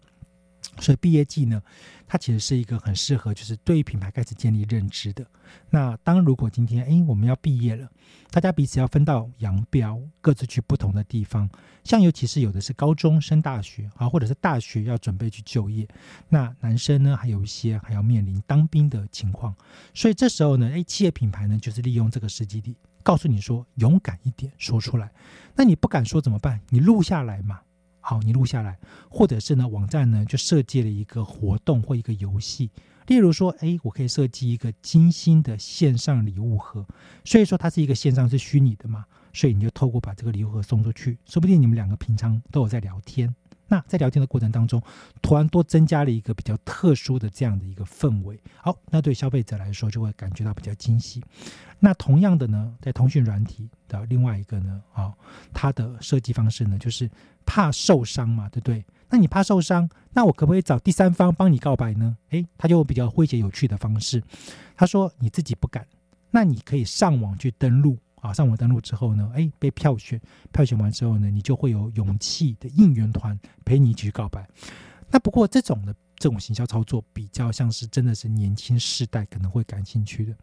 [0.79, 1.61] 所以毕业季呢，
[2.07, 5.25] 它其实是一个很适合，就是对于品牌开始建立认知的。
[5.69, 7.89] 那当如果今天哎我们要毕业了，
[8.31, 11.49] 大家彼此要分道扬镳，各自去不同的地方，
[11.83, 15.87] 像尤其是有的是高中升大学啊，或者是大学要准备去就业，
[16.29, 19.55] 那男生呢还有一些还要面临当兵的情况。
[19.93, 25.09] 所以这时候呢，哎企业品牌呢就是利用这个时机地，告诉你说勇敢一点说出来。
[25.55, 26.61] 那你不敢说怎么办？
[26.69, 27.61] 你录下来嘛。
[28.09, 28.79] 好，你录下来，
[29.09, 32.71] 或者是呢，网站呢就设计了一个活动或一个游戏，
[33.07, 36.87] 例如说，哎，我可以设计一个精心的线上礼物盒，
[37.25, 39.03] 所以说它是一个线上是虚拟的嘛，
[39.33, 43.35] 所以你就透过把这个礼物盒送出去，说不定你们两个平常都有在聊天。
[43.67, 44.81] 那在聊天的过程当中，
[45.21, 51.21] 突然多增加了一个比较特殊的这样的一个氛围，好，那对消费者来说就会感觉到比较惊喜。
[51.77, 55.13] 那同样的呢，在通讯软体的另外一个呢，啊，
[55.53, 57.11] 它的设计方式呢，就是
[57.47, 58.85] 怕受伤嘛，对不对？
[59.09, 62.15] 那你怕受伤，那我可不可以找第三方帮你告白呢？
[62.29, 64.21] 诶，他就比较诙谐有趣的方式，
[64.75, 65.87] 他说你自己不敢，
[66.29, 67.97] 那你可以上网去登录。
[68.19, 70.19] 啊，上网登录之后呢，诶，被票选，
[70.51, 74.45] 票选完之后呢，你就会有勇气的应援团陪你一起去告白。
[75.11, 80.33] 那不过这种的这种行销操作比较像是真的是年轻世代可能会感兴趣的。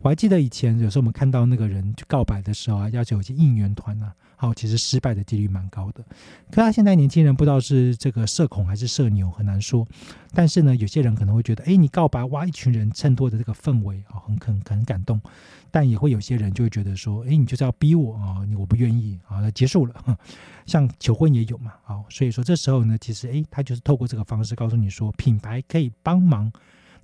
[0.00, 6.04] 我还记得以前有时候我们看到那个人去告白的时候啊，要求有些应援团啊，好，其实失败的几率蛮高的。
[6.50, 9.86] 可他现在年轻人不知道是这个社恐还是社牛，很难说。
[10.32, 15.20] 但是呢，有些人可能会觉得，哎，你告白哇，一群人衬托的这个氛围啊，很很很感动。
[15.76, 20.18] 但也会有些人就会觉得说，哎，你就是要逼我啊，你我不愿意啊，那结束了。
[20.64, 26.50] 像求婚也有嘛，好，所以说这时候呢，其实哎，他就是透过这个方式告诉你说，品牌可以帮忙。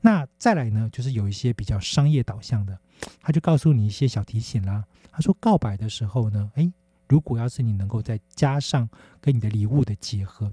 [0.01, 2.79] 那再来呢，就是有一些比较商业导向的，
[3.21, 4.83] 他就告诉你一些小提醒啦。
[5.11, 6.73] 他说告白的时候呢，哎，
[7.11, 8.89] 如果要是你能够再加上
[9.21, 10.51] 跟你的礼物的结合，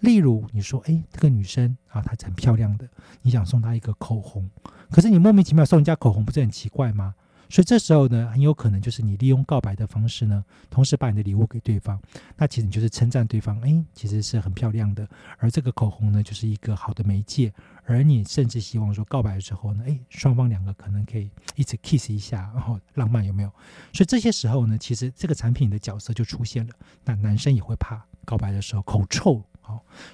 [0.00, 2.88] 例如你说，哎，这个女生啊，她很漂亮的，
[3.22, 4.50] 你想送她一个口红，
[4.90, 7.14] 可是你莫名其妙送人家口红，不是很奇怪吗？
[7.50, 12.00] 所以这时候呢，很有可能就是你利用告白的方式呢，同时把你的礼物给对方。
[12.36, 15.06] 那其实你就是称赞对方，哎，其实是很漂亮的。
[15.38, 17.52] 而这个口红呢，就是一个好的媒介。
[17.84, 23.48] 而你甚至希望说，告白的时候呢，哎，双方两个可能可以一起 kiss 一下，然后浪漫有没有？
[23.92, 26.72] 所以这些时候呢，其实这个产品的角色就出现了。
[27.04, 29.44] 那男生也会怕告白的时候口臭。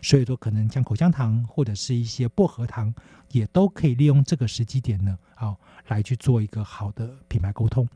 [0.02, 2.92] 所以说可能像口香糖或者是一些薄荷糖，
[3.30, 5.57] 也都可以利用这个时机点呢，好
[5.88, 7.88] 来去做一个好的品牌沟通。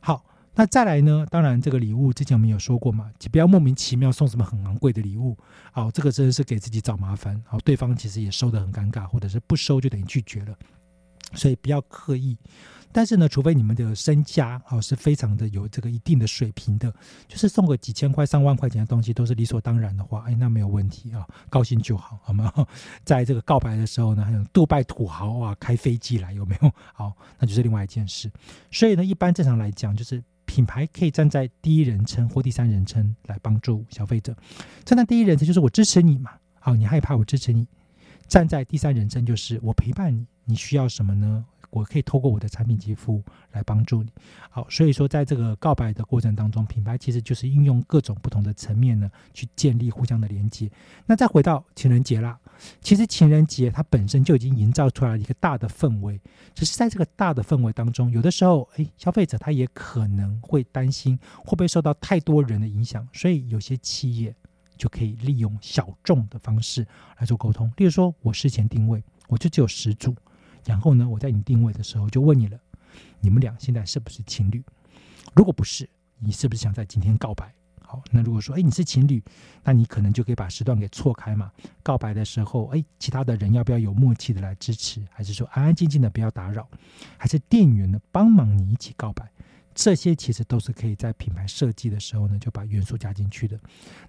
[0.00, 5.36] 好，那再来呢，当然这个礼物之前我们有说过嘛，就不要莫名其妙送什么很昂贵的礼物。
[5.72, 7.40] 好，这个真的是给自己找麻烦。
[7.46, 10.56] 好，对方其实也收的很尴尬，或者是不收就等于拒绝了，
[11.34, 12.36] 所以不要刻意。
[12.92, 16.92] 但是呢，除非你们的身家哦是非常的有这个一定的水平的，
[17.26, 22.52] 就是送个几千块、上万块钱的东西都是理所当然的话，哎，那没有问题啊，高兴就好，好吗？
[23.04, 26.72] 在这个告白的时候呢，还有杜拜土豪啊开飞机来，有没有？
[26.94, 28.30] 好，那就是另外一件事。
[28.70, 34.34] 所以呢，一般正常来讲，就是品牌可以站在第一人称或第三人称来帮助消费者。
[34.84, 37.64] 站在第一人称就是我支持你嘛，好，你害怕我支持你；
[38.26, 41.44] 站在第三人称就是我陪伴你，你需要什么呢？
[41.70, 44.10] 我可以透过我的产品及服务来帮助你。
[44.50, 50.70] 好，所以说在这个告白的过程当中，品牌其实就是运用各种不同的层面呢，去建立互相的连接。
[51.06, 52.38] 那再回到情人节啦，
[52.80, 56.20] 其实情人节它本身就已经营造出来了一个大的氛围，
[56.54, 64.34] 只是在这个大的氛围当中，有的时候，哎，消费者他也可能会担心会不会受到太多人的影响，所以有些企业
[64.76, 66.86] 就可以利用小众的方式
[67.18, 67.70] 来做沟通。
[67.76, 70.14] 例如说，我事前定位，我就只有十组，
[70.68, 72.58] 然后呢，我在你定位的时候就问你了，
[73.20, 74.62] 你们俩现在是不是情侣？
[75.34, 75.88] 如果不是，
[76.18, 77.50] 你是不是想在今天告白？
[77.80, 79.22] 好，那如果说，哎，你是情侣，
[79.64, 81.50] 那你可能就可以把时段给错开嘛。
[81.82, 85.02] 告白的时候，哎，其他的人要不要有默契的来支持？
[85.10, 86.68] 还是说安安静静的不要打扰？
[87.16, 89.26] 还是店员呢帮忙你一起告白？
[89.74, 93.58] 这些其实都是可以在品牌设计的时候呢就把元素加进去的。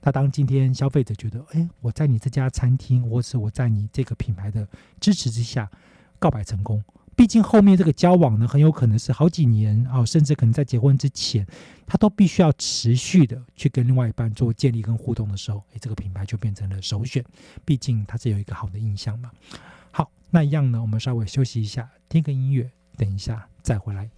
[0.02, 4.68] 那当今天消费者觉得，哎，我在你这家餐厅，或是我在你这个品牌的
[5.00, 5.72] 支持之下
[6.20, 6.84] 告白成功。
[7.16, 11.46] 毕竟后面这个交往呢，很有可能是好几年哦，甚至可能在结婚之前，
[11.86, 17.22] 他都必须要持续的去跟另外一半做建立跟互动的时候，诶，这个品牌就变成了首选。
[17.66, 19.30] 毕竟它是有一个好的印象嘛。
[19.92, 24.10] 好，那一样呢，我们稍微休息一下，听个音乐，等一下再回来。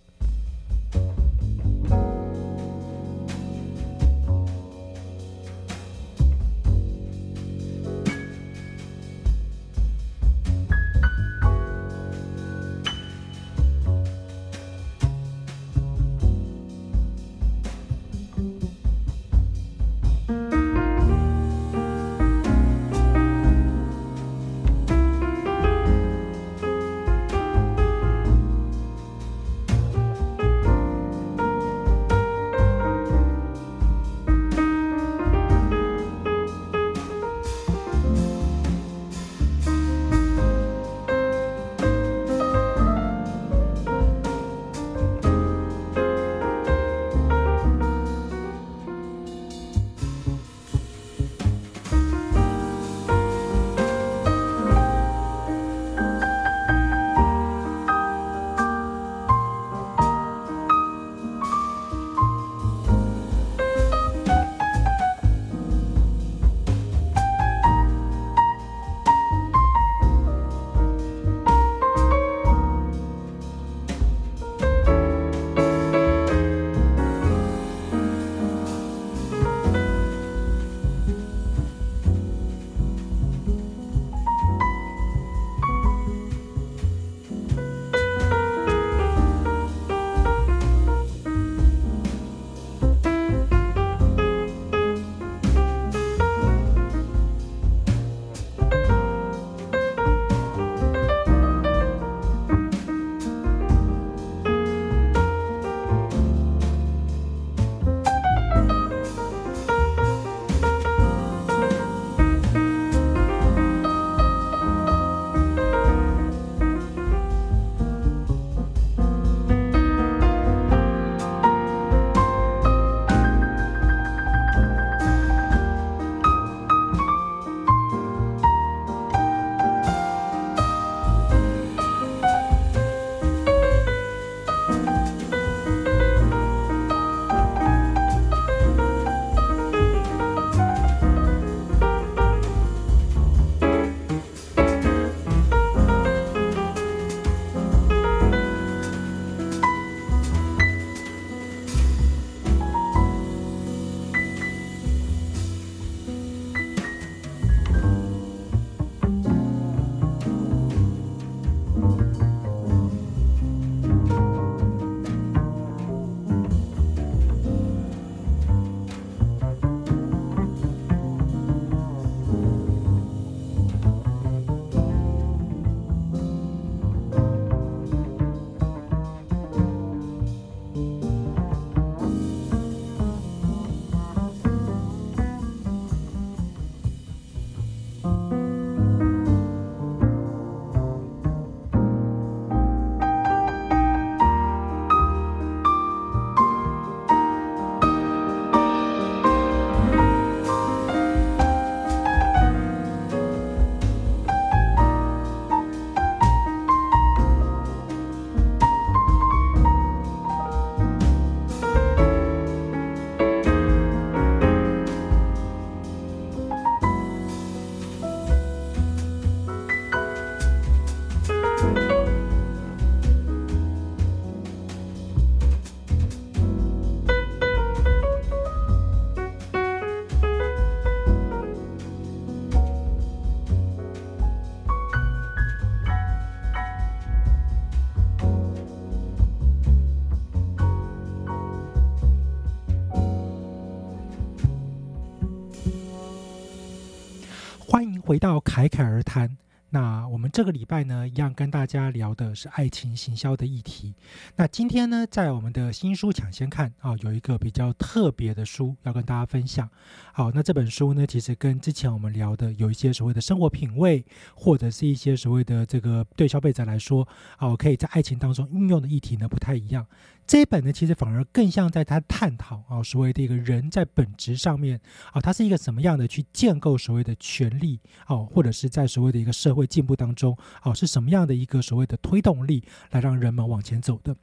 [248.68, 249.38] 侃侃而谈。
[249.74, 253.95] 那我们这个礼拜呢，一样跟大家聊的是爱情行销的议题。
[254.36, 259.70] 那今天呢，在我们的新书抢先看啊，有一个比较特别的书要跟大家分享。
[260.14, 264.05] 好，那这本书呢，其实跟之前我们聊的有一些所谓的生活品味，
[264.36, 267.07] 或者是一些所谓的这个对消费者来说，
[267.39, 269.86] 哦，可以在爱情当中运用的议题呢，不太一样。
[270.28, 274.80] 这一本呢，其实反而更像在他探讨啊，所谓的一个人在本质上面
[275.12, 284.16] 啊，他是一个什么样的去建构所谓的权利哦，或者是在所谓的一个社会进步当中哦，是什么样的一个所谓的推动力来让人们往前走的？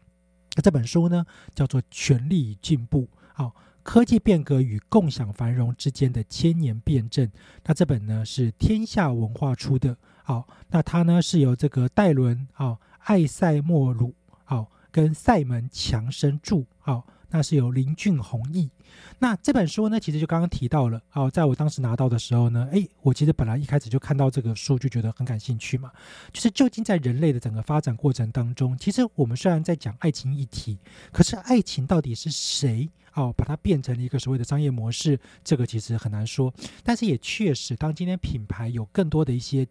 [0.54, 1.24] 那这本书呢，
[1.54, 3.02] 叫做《权力与进步》
[3.34, 7.30] 好，科技变革与共享繁荣之间的千年辩证。
[7.64, 14.14] 那这本呢是天下文化出的，好，那它呢是由这个戴伦啊艾塞莫鲁
[14.44, 14.70] 好。
[14.90, 18.70] 跟塞门强生著，好，那是由林俊宏译。
[19.18, 25.90] 那这本书呢，其实就刚刚提到了，好，在我当时拿到的时候呢，诶，我其实本来一开始就看到这个书，就觉得很感兴趣嘛。
[26.32, 30.78] 就是究竟在人类的整个发展过程当中，其实我们虽然在讲爱情议题，
[31.12, 36.52] 可是爱情到底是谁哦，把它变成了一个所谓的商业模式，这个其实很难说。
[36.82, 39.66] 但是也确实，当今天品牌有更多的一些。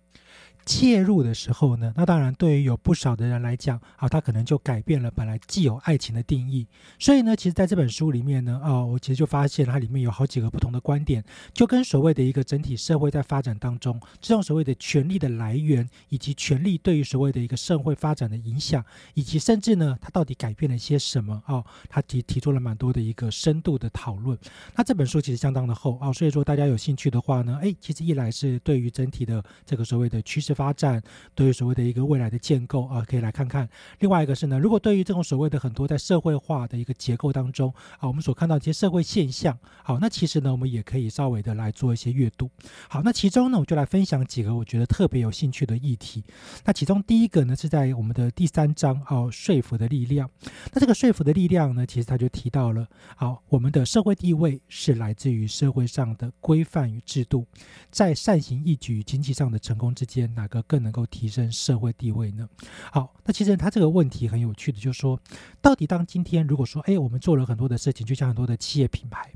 [0.68, 6.68] 介入的时候呢，那当然对于有不少的人来讲啊，他可能就改变了本来既有爱情的定义。
[7.00, 21.64] 所以呢，其实在这本书里面呢，啊，我其实就发现它里面有好几个不同的观点，就跟所谓的一个整体社会在发展当中，这种所谓的权力的来源，以及权力对于所谓的一个社会发展的影响，以及甚至呢，它到底改变了些什么啊？
[21.88, 24.38] 他提提出了蛮多的一个深度的讨论。
[24.76, 30.57] 那这本书其实相当的厚啊，所以说大家有兴趣的话呢，哎，其实一来是对于整体的这个所谓的趋势。
[30.58, 31.00] 发展
[31.36, 33.70] 对于所谓的一个未来的建构啊，可以来看看。
[34.00, 42.50] 另外一个是呢，如果对于这种所谓的很多在社会化的一个结构当中啊，我们所看到一些社会现象，好，那其实呢，我们也可以稍微的来做一些阅读。
[42.90, 46.24] 好，那其中呢，我就来分享几个我觉得特别有兴趣的议题。
[46.66, 50.28] 那其中第一个呢，是在我们的第三章哦，说服的力量。
[50.74, 57.46] 那这个说服的力量呢，其实他就提到了，好，我们的社会地位是来自于社会上的规范与制度，
[57.92, 62.48] 在善行义举经济上的成功之间，呢个更能够提升社会地位呢？
[62.92, 65.20] 好，那其实他这个问题很有趣的，就是说，
[65.62, 69.32] 到底当今天如果说，哎，我们做了很多的事情，就像很多的企业品牌，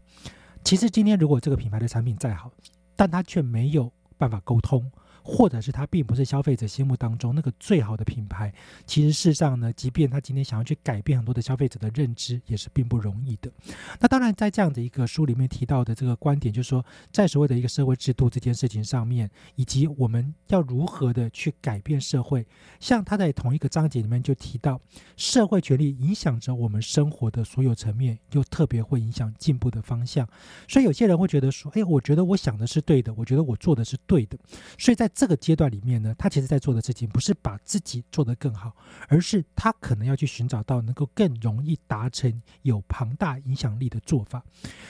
[0.64, 2.52] 其实今天如果这个品牌的产品再好，
[2.96, 4.92] 但它却没有办法沟通。
[5.24, 8.54] 或者是它并不是消费者心目当中那个最好的品牌，
[8.86, 13.52] 其实事实上呢，即便他今天想要去改变很多的消费者的认知，也是并不容易的。
[14.00, 22.46] 那当然，在这样的一个书里面提到的这个观点，就是说，在所谓的一个社会制度这件事情上面，以及我们要如何的去改变社会，
[22.80, 24.80] 像他在同一个章节里面就提到，
[25.18, 30.28] 社会权力影响着我们生活的所有层面，又特别会影响进步的方向。
[30.68, 34.38] 所以有些人会觉得说，哎，我觉得我想的是对的，我觉得我做的是对的，
[34.78, 38.76] 所以在这个阶段里面呢，他其实在做的事情不是把自己做得更好，
[39.08, 44.44] 而是他可能要去寻找到能够更容易达成有庞大影响力的做法。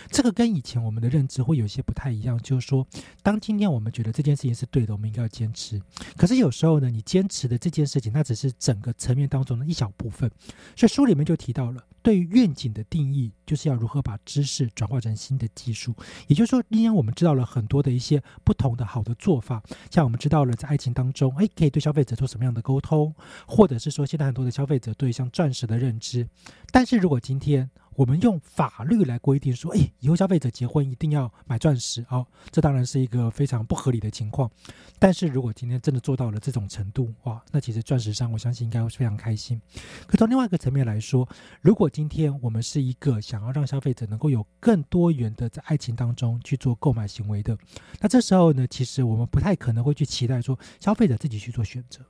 [0.09, 2.85] 这个跟以前我们的认知会有些不太一样，就是说，
[3.21, 5.81] 当今天我们觉得这件事情是对的，我们应该要坚持。
[6.15, 10.29] 可是有时候呢，你坚持的这件事情，那只是整个层面当中的一小部分。
[10.75, 11.83] 所以书里面就提到了。
[12.03, 15.93] 对于愿景的定义，就是要如何把知识转化成新的技术。
[16.27, 23.13] 也就是说，今天我们知道了很多的一些不同的好的做法，像我们知道了在爱情当中，哎，可以对消费者做什么样的沟通，
[23.45, 26.25] 或者是说现在很多的消费者对像钻石的认知。
[26.71, 34.49] 但是如果今天，我们用法律来规定说，哎，以后消费者结婚一定要买钻石，哦，这当然是一个非常不合理的情况。
[34.97, 39.61] 但是如果今天真的做到了这种程度，哇，那其实钻石商我相信应该会非常开心。
[40.07, 41.27] 可从另外一个层面来说，
[41.59, 47.57] 如果今天我们是一个想要让消费者能够有更多元的在爱情当中去做购买行为的，
[47.99, 52.01] 那这时候呢，其实我们不太可能会去期待说消费者自己去做选择。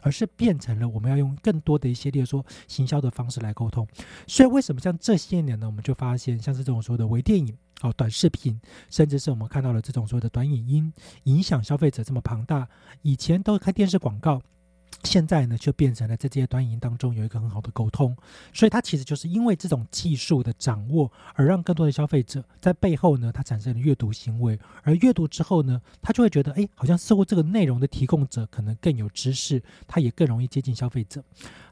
[0.00, 3.86] 而是变成了我们要用更多的一些，例如说行销的方式来沟通。
[4.26, 8.58] 所以为什么像这些年呢，我们就发现像是这种所谓的微电影、哦短视频，
[8.90, 10.92] 甚至是我们看到了这种所谓的短影音，
[11.24, 12.66] 影响消费者这么庞大。
[13.02, 14.42] 以前都开电视广告。
[15.04, 18.16] 现在呢，就变成了在这些端影当中有一个很好的沟通，
[18.52, 31.22] 所以它其实就是因为这种技术的掌握，而让更多的消费者在背后呢，它产生了阅读行为，而阅读之后呢，他就会觉得，哎，好像似乎这个内容的提供者可能更有知识，他也更容易接近消费者。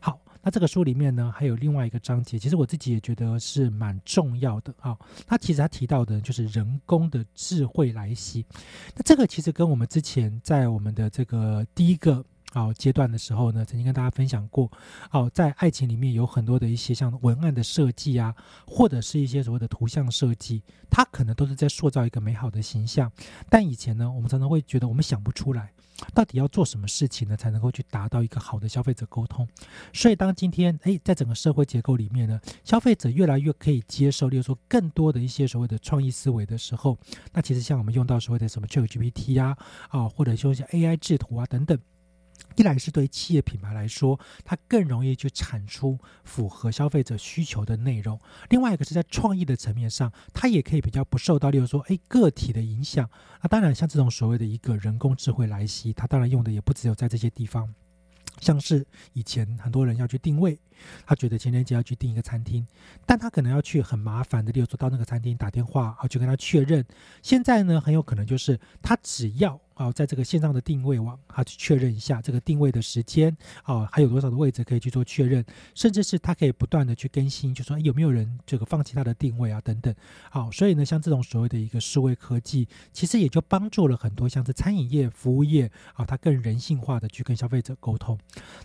[0.00, 4.98] 好，那这个书里面呢，还有另外一个章节，其实我自己也觉得是蛮重要的啊。
[5.26, 8.44] 他其实他提到的就是人工的智慧来袭，
[8.96, 12.24] 那这个其实跟我们之前在我们的这个第一个。
[12.54, 14.70] 哦阶段的时候呢，曾经跟大家分享过，
[15.10, 18.34] 哦，在爱情里面有很多的一些像文案的设计啊，
[18.66, 23.10] 或者是一些所谓的图像设计，它可能都是在塑造一个美好的形象。
[23.48, 25.72] 但以前呢，我们常常会觉得我们想不出来，
[26.14, 29.46] 到底要做什么事情呢，才能够去达到一个好的消费者沟通。
[29.92, 36.98] 所以当今天诶，在整个社会结构里面呢，消费者越来越可以接受，例如说更多的一些所谓的创意思维的时候，
[37.32, 39.56] 那其实像我们用到所谓的什么 ChatGPT 呀，
[39.88, 41.78] 啊，或者说一些 AI 制图啊等等。
[42.56, 53.08] 一来是对企业品牌来说，它更容易去产出符合消费者需求的内容；另外一个是在创意的层面上，它也可以比较不受到，例如说，哎，个体的影响。
[53.40, 57.72] 那当然，像这种所谓的一个人工智慧来袭，它当然用的也不只有在这些地方。
[58.40, 60.58] 像是以前很多人要去定位，
[61.04, 62.66] 他觉得情人节要去订一个餐厅，
[63.04, 66.84] 但他可能要去很麻烦的，例如说到那个餐厅打电话，啊，去跟他确认。
[67.22, 69.60] 现在呢，很有可能就是他只要。
[69.80, 75.42] 好，在这个线上的定位网，他去确认一下这个定位的时间，哦，还有多少的位置可以去做确认，
[75.74, 79.94] 甚至是他可以不断的去更新，就说有没有人这个放弃他的定位啊等等。
[80.30, 85.64] 好，所以呢，像这种所谓的一个数位科技，其实也就帮助了很多像是餐饮业、服务业
[85.94, 88.18] 啊，它更人性化的去跟消费者沟通。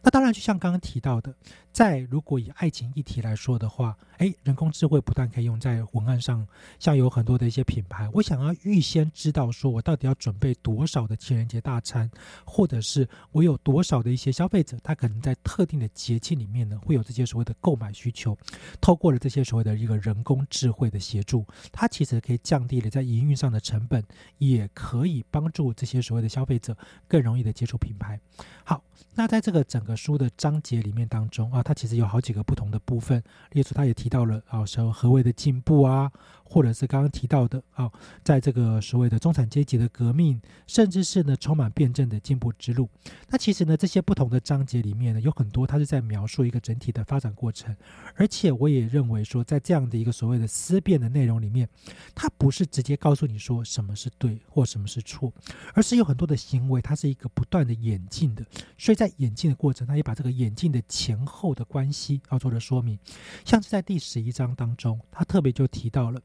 [0.04, 1.34] 那当然，就像刚刚提到的，
[1.72, 6.46] 在如果以爱情议题来说的话，哎，人工智慧不但可以用在文案上，
[6.78, 11.05] 像有很多的一些品牌，我想要预先知道说我到底要准备多少。
[11.06, 12.10] 我的情人节大餐，
[12.44, 18.36] 或者是我有多少的一些消费者，他可能在特定的节气里面呢，会有这些所谓的购买需求。
[18.82, 24.04] 透过了这些所谓的一个人工智慧的协助，它其实可以降低了在营运上的成本，
[24.40, 26.76] 也可以帮助这些所谓的消费者
[27.08, 28.20] 更容易的接触品牌。
[28.64, 28.84] 好，
[29.14, 36.12] 那在这个整个书的章节里面当中啊，它其实有好几个不同的部分，例如它也提到了啊，说何谓的进步啊。
[36.48, 37.92] 或者是刚刚提到的啊，
[38.24, 42.88] 在这个所谓的中产阶级的革命，甚至是呢充满辩证的进步之路。
[43.28, 47.76] 那其实呢，这些不同的章节里面呢，有很多它是在描述一个整体的发展过程。
[48.16, 51.68] 而且我也认为说，在这样的一个所谓的思辨的内容里面，
[52.14, 55.34] 它不是直接告诉你说什么是对或什么是错，
[55.74, 58.46] 而是有很多的行为，它是一个不断的演进的。
[58.78, 62.98] 所以在演进的过程，它也把这个演进的前后的关系要做了说明。
[63.44, 66.22] 像是在第十一章当中，他特别就提到了。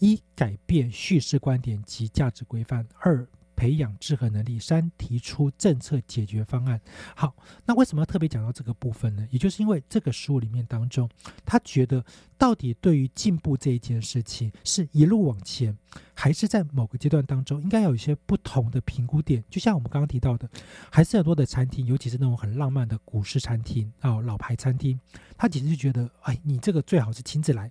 [0.00, 6.78] 一、改变叙事观点及价值规范；二、培养制衡能力；三、提出政策解决方案。
[7.14, 7.34] 好，
[7.64, 9.26] 那为什么要特别讲到这个部分呢？
[9.30, 11.08] 也就是因为这个书里面当中，
[11.46, 12.04] 他觉得
[12.36, 15.74] 到底对于进步这一件事情，是一路往前，
[16.12, 19.42] 还是在某个阶段当中应该有一些不同的评估点？
[19.48, 20.46] 就像我们刚刚提到的，
[20.90, 25.00] 还是很多的餐厅，尤其是那种很浪漫的古式餐厅啊，老牌餐厅，
[25.38, 27.70] 他其实就觉得，哎，你这个最好是亲自来。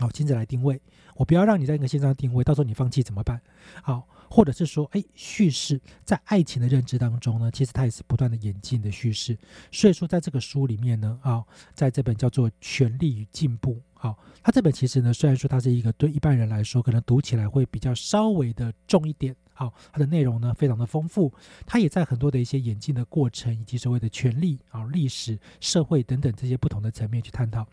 [0.00, 0.80] 好，亲自来定位，
[1.14, 3.38] 我不要让你在一个线上定位，到时候你放弃怎么办？
[3.82, 9.36] 好，或者是说，哎，叙事在爱情的认知当中呢，其实它也是不断的演进的叙事。
[9.70, 11.44] 所以说，在这个书里面呢，啊，
[11.74, 19.36] 在这本叫做《权力与进步》，好，它这本其实呢，虽然说它是一个对一般人来说可能读起来会比较稍微的重一点。
[19.60, 21.30] 好，它的内容呢非常的丰富，
[21.66, 27.66] 它也在很多的一些演进的过程以及所谓的权利啊、历史、社会等等这些不同的层面去探讨。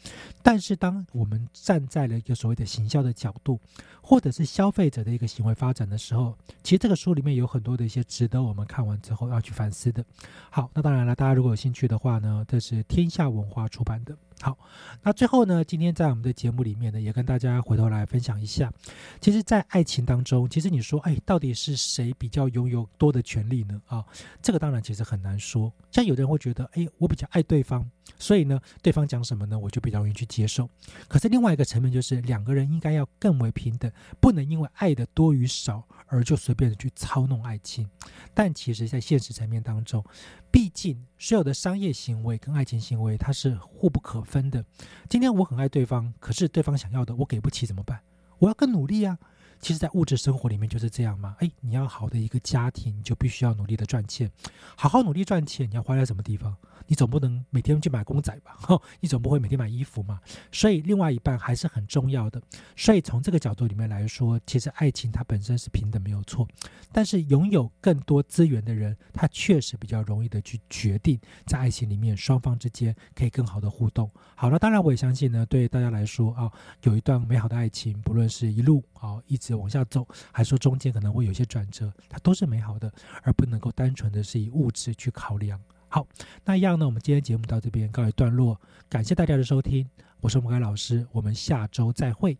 [0.43, 3.57] 但是，当我们站在了一个所谓的行销的角度，
[4.01, 10.03] 或者是消费者的一个行为发展的时候，其实这个书里面有很多的一些值得我们看完之后要去反思的。
[10.49, 14.13] 好，那当然了，大家如果有兴趣的话呢，这是天下文化出版的。
[14.39, 14.55] 好，
[15.01, 18.71] 那最后呢，今天在我们的节目里面呢，也跟大家回头来分享一下。
[19.19, 23.81] 其实，在爱情当中，其实你说，哎，到底是谁比较拥有多的权利呢？
[23.87, 24.05] 啊，
[24.41, 25.73] 这个当然其实很难说。
[25.91, 27.89] 像有的人会觉得，哎，我比较爱对方，
[28.19, 30.69] 所以呢，对方讲什么呢，我就比较容易去接受。
[31.07, 37.89] 可是另外一个层面就是，两个人应该要更为平等，不能因为爱的多与少而就随便的去操弄爱情。
[38.33, 40.03] 但其实，在现实层面当中，
[40.51, 44.63] 毕竟，所有的商业行为跟爱情行为，它是互不可分的。
[45.09, 47.99] 今天我很爱对方，可是对方想要的我给不起，怎么办？
[48.39, 49.17] 我要更努力啊！
[49.59, 51.35] 其实，在物质生活里面就是这样嘛。
[51.39, 54.31] 哎，你要好的一个家庭，就必须要努力的赚钱。
[54.75, 56.55] 好好努力赚钱，你要花在什么地方？
[56.89, 58.55] 你总不能每天去买公仔吧？
[58.57, 60.21] 哈 你总不会每天买衣服嘛？
[60.53, 62.41] 所以，另外一半还是很重要的。
[62.77, 66.47] 所以，从这个角度里面来说，其实爱情它本身是平等没有错。
[66.93, 74.09] 但是，拥有更多资源的人，他确实比较容易的去决定，在爱情里面双方之间可以更好的互动。
[74.35, 76.49] 好了，当然我也相信呢，对大家来说啊，
[76.83, 82.91] 有一段美好的爱情，不论是一路啊一直往下走，还说中间可能会有些转折，它都是美好的，
[83.23, 85.59] 而不能够单纯的是以物质去考量。
[85.89, 86.05] 好，
[86.43, 86.85] 那一样呢？
[86.85, 89.89] 我们今天节目到这边告一段落，感谢大家的收听，
[90.19, 92.37] 我是莫凯老师，我们下周再会。